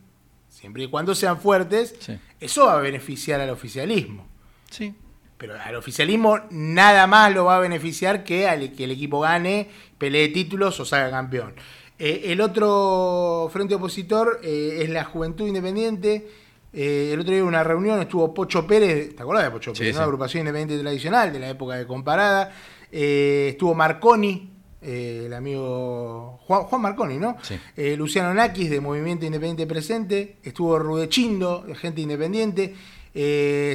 [0.50, 2.18] siempre y cuando sean fuertes, Sí.
[2.40, 4.26] eso va a beneficiar al oficialismo.
[4.72, 4.96] Sí.
[5.38, 9.70] Pero al oficialismo nada más lo va a beneficiar que al que el equipo gane,
[9.98, 11.54] pelee títulos o salga campeón.
[12.00, 16.28] Eh, el otro frente opositor eh, es la Juventud Independiente.
[16.74, 19.80] Eh, el otro día hubo una reunión, estuvo Pocho Pérez, ¿te acuerdas de Pocho Sí,
[19.82, 19.94] Pérez?
[19.96, 20.00] no?
[20.00, 20.04] sí.
[20.04, 22.52] Agrupación Independiente Tradicional de la época de Comparada.
[22.92, 24.50] Eh, estuvo Marconi,
[24.82, 27.38] eh, el amigo Juan, Juan Marconi, ¿no?
[27.42, 27.58] Sí.
[27.96, 32.76] Luciano Nakis de Movimiento Independiente Presente, estuvo Rudechindo de Gente Independiente,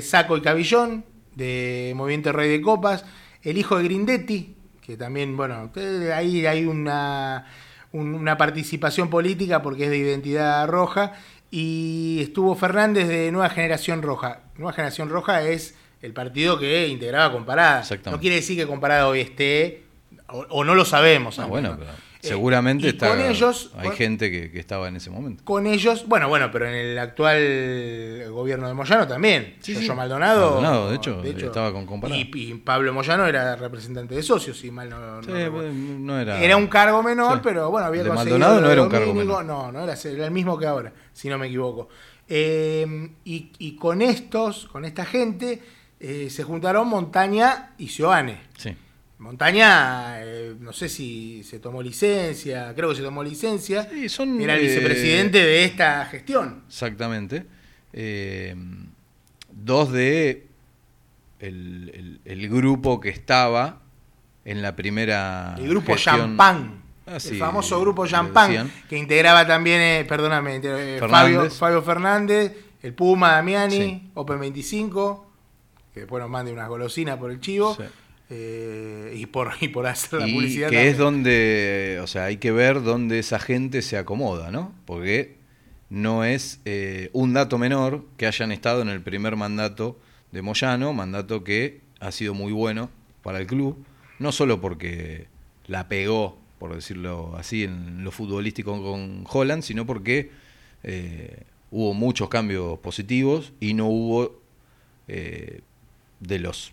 [0.02, 3.04] Saco y Cabillón de Movimiento Rey de Copas,
[3.42, 5.70] el hijo de Grindetti, que también, bueno,
[6.14, 7.46] ahí hay una,
[7.92, 11.12] un- una participación política porque es de identidad roja,
[11.50, 14.40] y estuvo Fernández de Nueva Generación Roja.
[14.56, 17.84] Nueva Generación Roja es el partido que integraba Comparada.
[18.06, 19.84] No quiere decir que Comparada hoy esté,
[20.28, 21.38] o, o no lo sabemos.
[21.38, 21.90] Ah, bueno, pero
[22.20, 25.44] seguramente y está, con ellos, hay con- gente que, que estaba en ese momento.
[25.44, 29.56] con ellos, bueno, bueno, pero en el actual gobierno de Moyano también.
[29.60, 29.88] Sí, sí.
[29.92, 30.52] Maldonado.
[30.60, 32.18] Maldonado, de hecho, estaba con Comparada.
[32.20, 35.72] Y, y Pablo Moyano era representante de socios, si mal no, no Sí, recuerdo.
[35.72, 38.88] no era, Era un cargo menor, pero bueno, había de conseguido Maldonado no era un
[38.88, 39.44] cargo menor.
[39.44, 41.88] No, no, era, era el mismo que ahora, si no me equivoco.
[42.28, 45.62] Eh, y, y con estos, con esta gente,
[46.00, 48.40] eh, se juntaron Montaña y Sioane.
[48.56, 48.76] Sí.
[49.18, 53.88] Montaña, eh, no sé si se tomó licencia, creo que se tomó licencia.
[53.90, 56.62] Sí, son, Era el eh, vicepresidente de esta gestión.
[56.68, 57.44] Exactamente.
[57.92, 58.54] Eh,
[59.50, 60.46] dos de
[61.40, 63.80] el, el- el grupo que estaba
[64.44, 65.96] en la primera El grupo.
[65.96, 66.82] Champán.
[67.06, 71.10] Ah, sí, el famoso grupo Champán, que integraba también, eh, perdóname, Fernández.
[71.10, 72.52] Fabio, Fabio Fernández,
[72.82, 74.10] el Puma Damiani, Sí.
[74.14, 75.26] Open 25,
[75.94, 77.82] que después nos mande unas golosinas por el chivo, Sí.
[78.30, 80.68] Eh, y, por, y por hacer la Y publicidad.
[80.70, 80.92] que también.
[80.92, 84.74] es donde, o sea, hay que ver dónde esa gente se acomoda, ¿no?
[84.84, 85.36] Porque
[85.90, 89.98] no es eh, un dato menor que hayan estado en el primer mandato
[90.32, 92.90] de Moyano, mandato que ha sido muy bueno
[93.22, 93.82] para el club,
[94.18, 95.26] no solo porque
[95.66, 100.30] la pegó, por decirlo así, en lo futbolístico con Holland, sino porque
[100.82, 104.40] eh, hubo muchos cambios positivos y no hubo
[105.08, 105.60] eh,
[106.20, 106.72] de los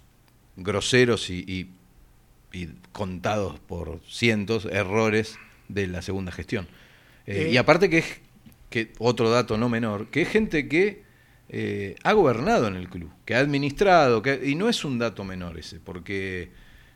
[0.57, 1.69] groseros y, y-
[2.57, 5.37] y contados por cientos errores
[5.67, 6.67] de la segunda gestión.
[7.27, 8.05] Eh, y aparte que es
[8.69, 11.03] que otro dato no menor, que es gente que
[11.49, 15.23] eh, ha gobernado en el club, que ha administrado, que, y no es un dato
[15.23, 16.49] menor ese, porque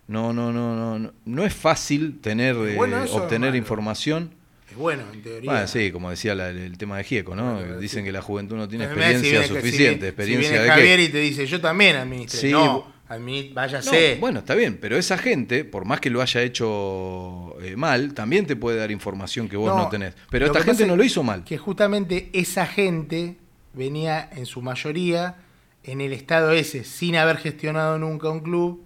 [0.08, 3.58] no, no, no, no, no, no es fácil tener, eh, bueno eso, obtener hermano.
[3.58, 4.32] información.
[4.70, 5.52] Es bueno, en teoría.
[5.52, 7.56] Bueno, sí, como decía la- el tema de Gieco, ¿no?
[7.56, 8.06] Bueno, Dicen sí.
[8.06, 9.94] que la juventud no tiene Es si experiencia viene- si suficiente.
[9.96, 11.04] viene- ¿Experiencia si viene de Javier qué?
[11.06, 12.40] y te dice, yo también administré.
[12.40, 14.18] Sí, no, admi- No, váyase.
[14.20, 18.46] bueno, está bien, pero esa gente, por más que lo haya hecho eh, mal, también
[18.46, 20.16] te puede dar información que vos no, No, tenés.
[20.30, 21.44] Pero esta gente no lo hizo mal.
[21.44, 23.36] Que justamente esa gente
[23.74, 25.36] venía en su mayoría
[25.84, 28.84] en el estado ese, sin haber gestionado nunca un club,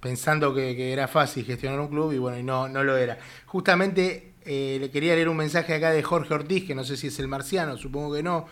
[0.00, 3.18] pensando que, que era fácil gestionar un club y bueno, y no, no lo era.
[3.46, 7.06] Justamente eh, le quería leer un mensaje acá de Jorge Ortiz, que no sé si
[7.06, 8.46] es el marciano, supongo que no,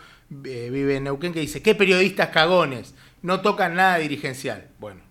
[0.45, 2.93] eh, vive en Neuquén, que dice, ¿qué periodistas cagones?
[3.21, 4.67] No tocan nada dirigencial.
[4.79, 5.01] Bueno,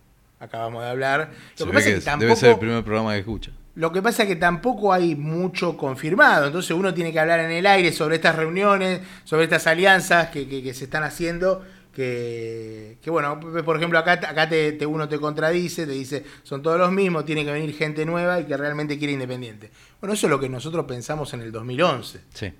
[0.41, 1.31] acabamos de hablar.
[1.59, 2.37] Lo que pasa que es que debe tampoco...
[2.37, 3.51] ser el primer programa que escucha.
[3.77, 7.53] Lo que pasa es que tampoco hay mucho confirmado, entonces uno tiene que hablar en
[7.53, 12.99] el aire sobre estas reuniones, sobre estas alianzas que, que- que se están haciendo, que,
[13.01, 16.79] que, bueno, por ejemplo acá, acá te, te- uno te contradice, te dice son todos
[16.79, 19.71] los mismos, tiene que venir gente nueva y que realmente quiere Independiente.
[20.01, 22.53] Bueno, eso es lo que nosotros pensamos en el 2011, Sí.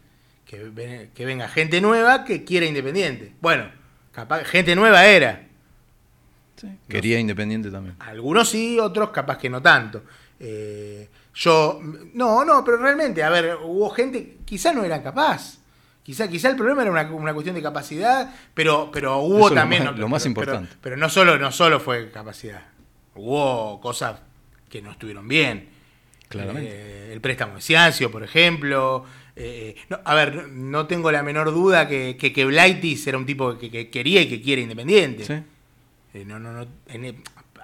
[0.47, 3.33] que, que venga gente nueva que quiera Independiente.
[3.41, 3.65] Bueno,
[4.13, 5.47] capaz gente nueva era,
[6.89, 7.97] Quería Independiente también.
[8.01, 10.03] algunos sí, otros capaz que no tanto.
[10.39, 11.81] Eh, yo,
[12.15, 15.59] no, no, pero realmente, a ver, hubo gente, quizá no eran capaz.
[16.03, 19.51] Quizá, quizá el problema era una, una cuestión de capacidad, pero, pero hubo Eso es
[19.53, 19.85] lo también.
[19.85, 20.77] más- no, lo más pero- pero- importante.
[20.83, 22.63] Pero, no, solo, no solo fue capacidad.
[23.15, 24.21] Hubo cosas
[24.69, 25.69] que no estuvieron bien.
[26.29, 26.71] Claramente.
[26.71, 29.05] Eh, el préstamo de Ciancio, por ejemplo.
[29.37, 33.27] Eh, no, a ver, no tengo la menor duda que, que, que Blaitis era un
[33.27, 35.25] tipo que, que quería y que quiere Independiente.
[35.25, 35.35] Sí.
[36.15, 37.23] Eh, no, no, no, en,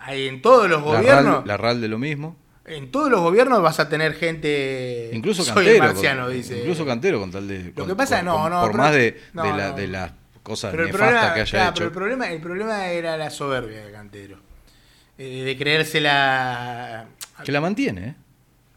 [0.08, 1.34] en todos los La gobiernos.
[1.38, 2.36] RAL, la RAL de lo mismo.
[2.64, 5.10] En todos los gobiernos vas a tener gente.
[5.12, 5.84] Incluso Soy Cantero.
[5.84, 6.58] marciano, con, dice.
[6.60, 7.72] Incluso Cantero con tal de.
[7.72, 9.76] con- que pasa, con- no, no, Por pero- más de, no, de, la- no.
[9.76, 10.12] de las
[10.42, 11.74] cosas Pero el nefastas problema, que haya claro, hecho.
[11.78, 14.38] pero el problema, el problema era la soberbia de Cantero.
[15.18, 17.06] Eh, de creérsela.
[17.44, 18.14] Que la mantiene, ¿eh?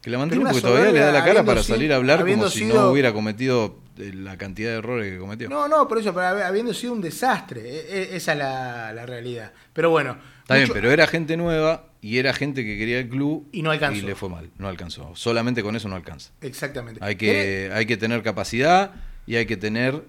[0.02, 2.60] Que la mantiene porque todavía le da la cara para salir a hablar como si
[2.60, 5.48] sido- no hubiera cometido eh, la cantidad de errores que cometió.
[5.50, 7.60] No, no, por eso, pero habiendo sido un desastre.
[7.60, 9.52] E- e- esa es la, la realidad.
[9.74, 10.16] Pero bueno.
[10.42, 13.70] Está bien, pero era gente nueva y era gente que quería el club Y no
[13.70, 13.98] alcanzó.
[13.98, 15.14] y le fue mal, no alcanzó.
[15.14, 16.30] Solamente con eso no alcanza.
[16.40, 16.98] Exactamente.
[17.04, 18.92] Hay ¿Querés- que, hay que tener capacidad
[19.26, 20.02] y hay que tener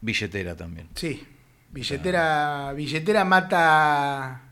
[0.00, 0.88] billetera también.
[0.96, 1.24] Sí.
[1.70, 4.42] Billetera, billetera mata.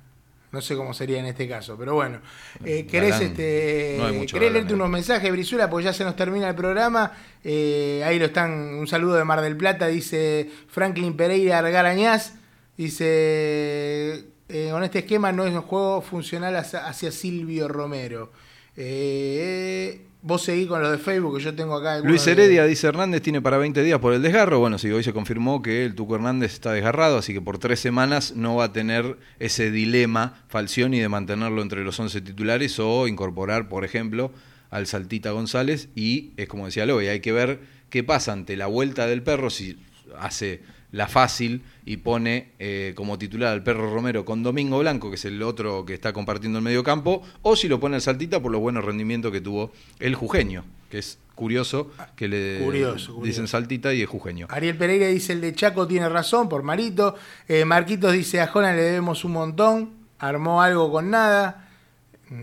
[0.51, 2.20] No sé cómo sería en este caso, pero bueno.
[2.64, 5.68] Eh, ¿Querés, este, no ¿querés galán leerte unos mensajes, Brizuela?
[5.68, 7.12] Porque ya se nos termina el programa.
[7.44, 8.51] Eh, ahí lo están.
[8.74, 12.34] Un saludo de Mar del Plata, dice Franklin Pereira Argarañaz.
[12.76, 14.24] Dice.
[14.49, 18.30] eh, con este esquema no es un juego funcional hacia, hacia Silvio Romero.
[18.81, 21.99] Eh, vos seguís con lo de Facebook que yo tengo acá.
[21.99, 24.61] Luis de- Heredia dice Hernández tiene para 20 días por el desgarro.
[24.61, 27.81] Bueno, sí, hoy se confirmó que el Tuco Hernández está desgarrado, así que por tres
[27.81, 33.09] semanas no va a tener ese dilema Falcioni de mantenerlo entre los 11 titulares o
[33.09, 34.31] incorporar, por ejemplo,
[34.70, 35.89] al Saltita González.
[35.97, 37.61] Y es como decía Loy, hay que ver
[37.91, 39.76] qué pasa ante la vuelta del perro, si
[40.18, 45.16] hace la fácil y pone eh, como titular al perro Romero con Domingo Blanco, que
[45.16, 48.41] es el otro que está compartiendo el medio campo, o si lo pone al Saltita
[48.41, 49.70] por los buenos rendimientos que tuvo
[50.01, 53.22] el Jujeño, que es curioso que le Curioso, curioso.
[53.26, 54.47] dicen Saltita y es Jujeño.
[54.51, 57.14] Ariel Pereira dice el de Chaco tiene razón por Marito.
[57.49, 59.91] Eh, Marquitos dice a Jonan le debemos un montón.
[60.18, 61.68] Armó algo con nada.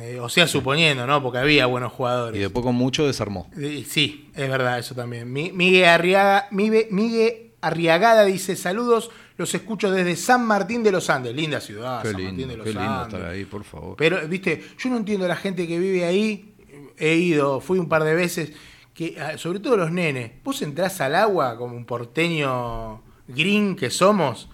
[0.02, 1.22] Eh, o sea, suponiendo, ¿no?
[1.22, 2.40] Porque había buenos Y jugadores.
[2.42, 3.50] después con mucho desarmó.
[3.88, 5.32] Sí, es verdad, eso también.
[5.32, 11.10] Mi- Miguel, Arriaga, Migue- Miguel Arriagada dice saludos, los escucho desde San Martín de los
[11.10, 11.36] Andes.
[11.36, 13.14] Linda ciudad, qué San Martín de los qué lindo Andes.
[13.16, 13.96] estar ahí, por favor.
[13.98, 16.54] Pero, viste, yo no entiendo la gente que vive ahí.
[16.96, 18.52] He ido, fui un par de veces.
[18.94, 20.32] que ah, Sobre todo los nenes.
[20.44, 24.48] Vos entrás al agua como un porteño green que somos.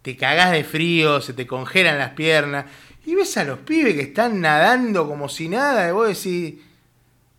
[0.00, 2.66] te cagás de frío, se te congelan las piernas.
[3.04, 6.60] Y ves a los pibes que están nadando como si nada, y vos decís,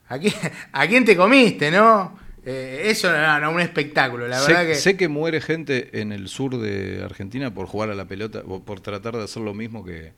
[0.09, 0.33] ¿a quién,
[0.73, 2.22] a quién te comiste, no?
[2.45, 4.75] Eh, eso no, no, un espectáculo, la sé, verdad que...
[4.75, 8.81] sé que muere gente en el sur de Argentina por jugar a la pelota, por
[8.81, 10.11] tratar de hacer lo mismo que,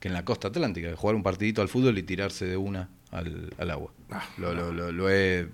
[0.00, 2.88] que en la costa atlántica, de jugar un partidito al fútbol y tirarse de una
[3.12, 3.92] al, al agua.
[4.10, 5.46] Ah, lo, lo, lo, lo he.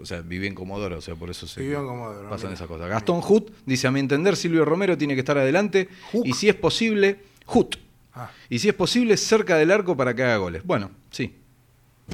[0.00, 2.54] O sea, viví en Comodoro, o sea, por eso se en Comodoro, pasan mira.
[2.56, 2.90] esas cosas.
[2.90, 5.88] Gastón Hut dice: A mi entender, Silvio Romero tiene que estar adelante.
[6.24, 7.76] Y si es posible, Hut.
[8.12, 8.30] Ah.
[8.50, 10.62] Y si es posible, cerca del arco para que haga goles.
[10.64, 11.36] Bueno, sí.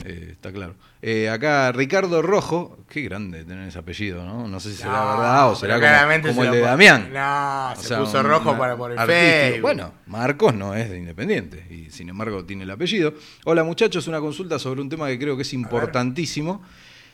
[0.04, 0.74] Eh, está claro.
[1.02, 4.48] Eh, acá Ricardo Rojo, qué grande tener ese apellido, ¿no?
[4.48, 5.86] No sé si será verdad o será como,
[6.34, 7.10] se el de Damián.
[7.12, 8.98] No, O se sea, puso un- rojo para por el.
[8.98, 9.62] Facebook.
[9.62, 13.14] Bueno, Marcos no es de Independiente y sin embargo tiene el apellido.
[13.44, 16.62] Hola muchachos, una consulta sobre un tema que creo que es importantísimo.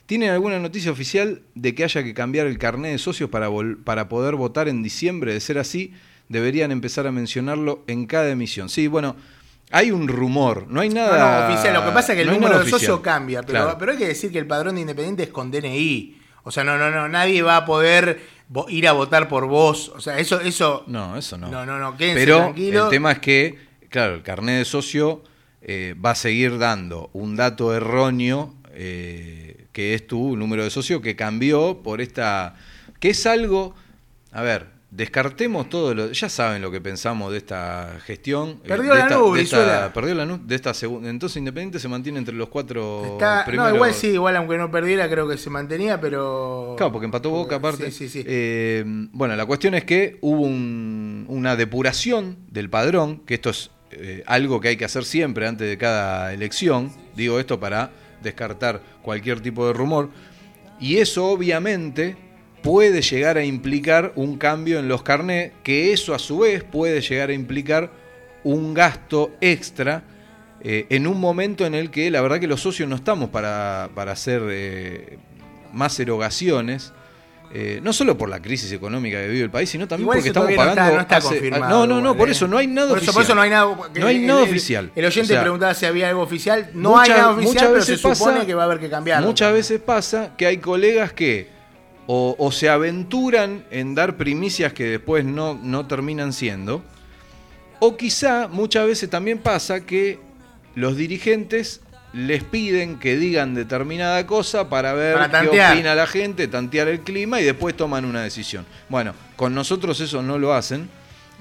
[0.06, 3.82] ¿Tienen alguna noticia oficial de que haya que cambiar el carné de socios para, vol-
[3.82, 5.32] para poder votar en diciembre?
[5.32, 5.94] De ser así,
[6.28, 8.68] deberían empezar a mencionarlo en cada emisión.
[8.68, 9.16] Sí, bueno,
[9.70, 11.48] hay un rumor, no hay nada.
[11.48, 11.74] no, oficial.
[11.74, 13.76] Lo que pasa es que el no número de socio cambia, pero, Claro.
[13.78, 16.18] pero hay que decir que el padrón de Independiente es con DNI.
[16.44, 18.20] O sea, no, no, no, nadie va a poder
[18.68, 19.88] ir a votar por vos.
[19.96, 20.84] O sea, eso, eso.
[20.86, 21.48] No, eso no.
[21.48, 22.84] No, no, no, quédense Pero tranquilos.
[22.84, 23.58] el tema es que,
[23.88, 25.22] claro, el carnet de socio
[25.62, 31.00] eh, va a seguir dando un dato erróneo, eh, que es tu número de socio,
[31.00, 32.54] que cambió por esta.
[33.00, 33.74] que es algo.
[34.30, 36.12] A ver, descartemos todo lo.
[36.12, 38.60] Ya saben lo que pensamos de esta gestión.
[38.64, 39.92] eh, Perdió de la esta- nube, de esta- Brizuela.
[39.92, 41.10] Perdió la nube de esta segunda.
[41.10, 45.08] Entonces Independiente se mantiene entre los cuatro Está- no, igual sí, igual aunque no perdiera,
[45.10, 46.74] creo que se mantenía, pero.
[46.76, 47.90] Claro, porque empató Boca aparte.
[47.90, 48.24] Sí, sí, sí.
[48.26, 53.70] Eh, bueno, la cuestión es que hubo un- una depuración del padrón, que esto es
[53.96, 56.90] eh, algo que hay que hacer siempre antes de cada elección.
[57.14, 57.90] Digo esto para
[58.24, 60.08] descartar cualquier tipo de rumor.
[60.80, 62.16] Y eso obviamente
[62.64, 67.00] puede llegar a implicar un cambio en los carnés, que eso a su vez puede
[67.02, 67.90] llegar a implicar
[68.42, 70.02] un gasto extra
[70.62, 73.90] eh, en un momento en el que la verdad que los socios no estamos para,
[73.94, 75.18] para hacer eh,
[75.74, 76.92] más erogaciones.
[77.52, 80.28] eh, no solo por la crisis económica que vive el país, sino también Igual porque
[80.30, 80.80] estamos no pagando.
[80.82, 81.86] está, no está hace- confirmado.
[81.86, 83.14] no, no, por eso no hay nada por eso, oficial.
[83.14, 83.90] Por eso no hay nada.
[84.00, 84.90] No hay el- nada el- oficial.
[84.96, 86.70] El oyente O sea, preguntaba si había algo oficial.
[86.72, 89.26] No muchas- hay nada oficial, pero se supone pasa- que va a haber que cambiarlo.
[89.28, 91.53] Muchas veces pasa que hay colegas que
[92.06, 96.82] o, o se aventuran en dar primicias que después no, no terminan siendo,
[97.80, 100.18] o quizá muchas veces también pasa que
[100.74, 101.80] los dirigentes
[102.14, 107.00] les piden que digan determinada cosa para ver Para qué opina la gente, tantear el
[107.00, 108.64] clima y después toman una decisión.
[108.88, 110.88] Bueno, con nosotros eso no lo hacen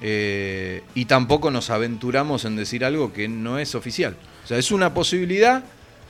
[0.02, 4.16] eh, y tampoco nos aventuramos en decir algo que no es oficial.
[4.44, 5.62] O sea, es una posibilidad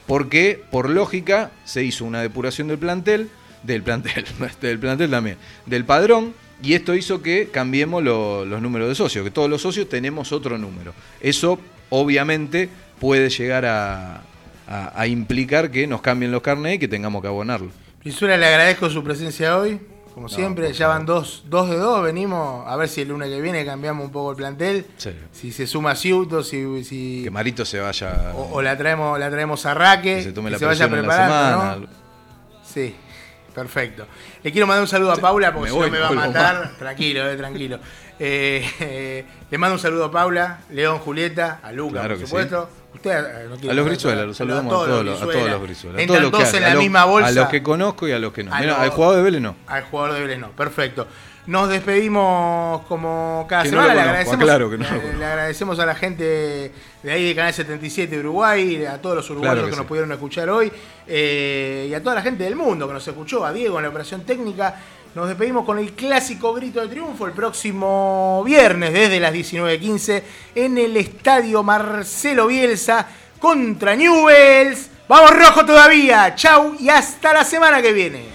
[0.06, 3.28] porque por lógica se hizo una depuración del plantel,
[3.64, 4.24] del plantel,
[4.60, 5.36] del plantel también,
[5.66, 9.60] del padrón, y esto hizo que cambiemos lo- los números de socios, que todos los
[9.62, 10.92] socios tenemos otro número.
[11.20, 11.58] Eso
[11.90, 12.68] obviamente
[13.00, 14.22] puede llegar a,
[14.68, 17.70] a- a implicar que nos cambien los carnets y que tengamos que abonarlo.
[18.00, 19.80] Prisura, le agradezco su presencia hoy.
[20.14, 22.00] Como No, siempre, ya van dos, dos de dos.
[22.04, 24.86] Venimos a ver si el lunes que viene cambiamos un poco el plantel.
[24.96, 25.10] Sí.
[25.32, 28.30] Si se suma Ciuto, si, si Que Marito se vaya.
[28.36, 30.88] o, o la traemos la traemos a Raque, que se tome que la se vaya
[30.88, 31.76] preparando, semana.
[31.80, 31.86] ¿no?
[32.64, 32.94] Sí,
[33.54, 34.06] perfecto.
[34.42, 36.60] Le quiero mandar un saludo a Paula porque me si no me va a matar.
[36.60, 36.78] más.
[36.78, 37.78] Tranquilo, eh, tranquilo.
[38.18, 42.68] Eh, eh, le mando un saludo a Paula, León, Julieta, a Luca, Claro por supuesto.
[42.94, 45.98] Usted, eh, no A los Brizuela, los saludamos a todos, los, a todos los Brizuela.
[45.98, 47.28] A Entran todos los todos que- en a la los- misma bolsa.
[47.28, 48.54] A los que conozco y a los que no.
[48.54, 49.56] A Mira, los- al jugador de Vélez no.
[49.66, 51.08] Al jugador de Vélez no, perfecto.
[51.46, 53.92] Nos despedimos como cada Que semana.
[53.94, 55.18] le, agradecemos, aclaro que no lo le- conozco.
[55.18, 56.72] le agradecemos a la gente
[57.02, 59.86] de ahí de Canal 77 de Uruguay, a todos los uruguayos Claro que, que nos
[59.86, 60.72] pudieron escuchar hoy
[61.06, 63.88] eh, y a toda la gente del mundo que nos escuchó, a Diego en la
[63.90, 64.74] operación técnica.
[65.14, 70.22] Nos despedimos con el clásico grito de triunfo el próximo viernes desde las 19.15
[70.54, 73.06] en el estadio Marcelo Bielsa
[73.38, 74.88] contra Newells.
[75.06, 76.34] ¡Vamos rojo todavía!
[76.34, 76.74] ¡Chau!
[76.80, 78.33] Y hasta la semana que viene.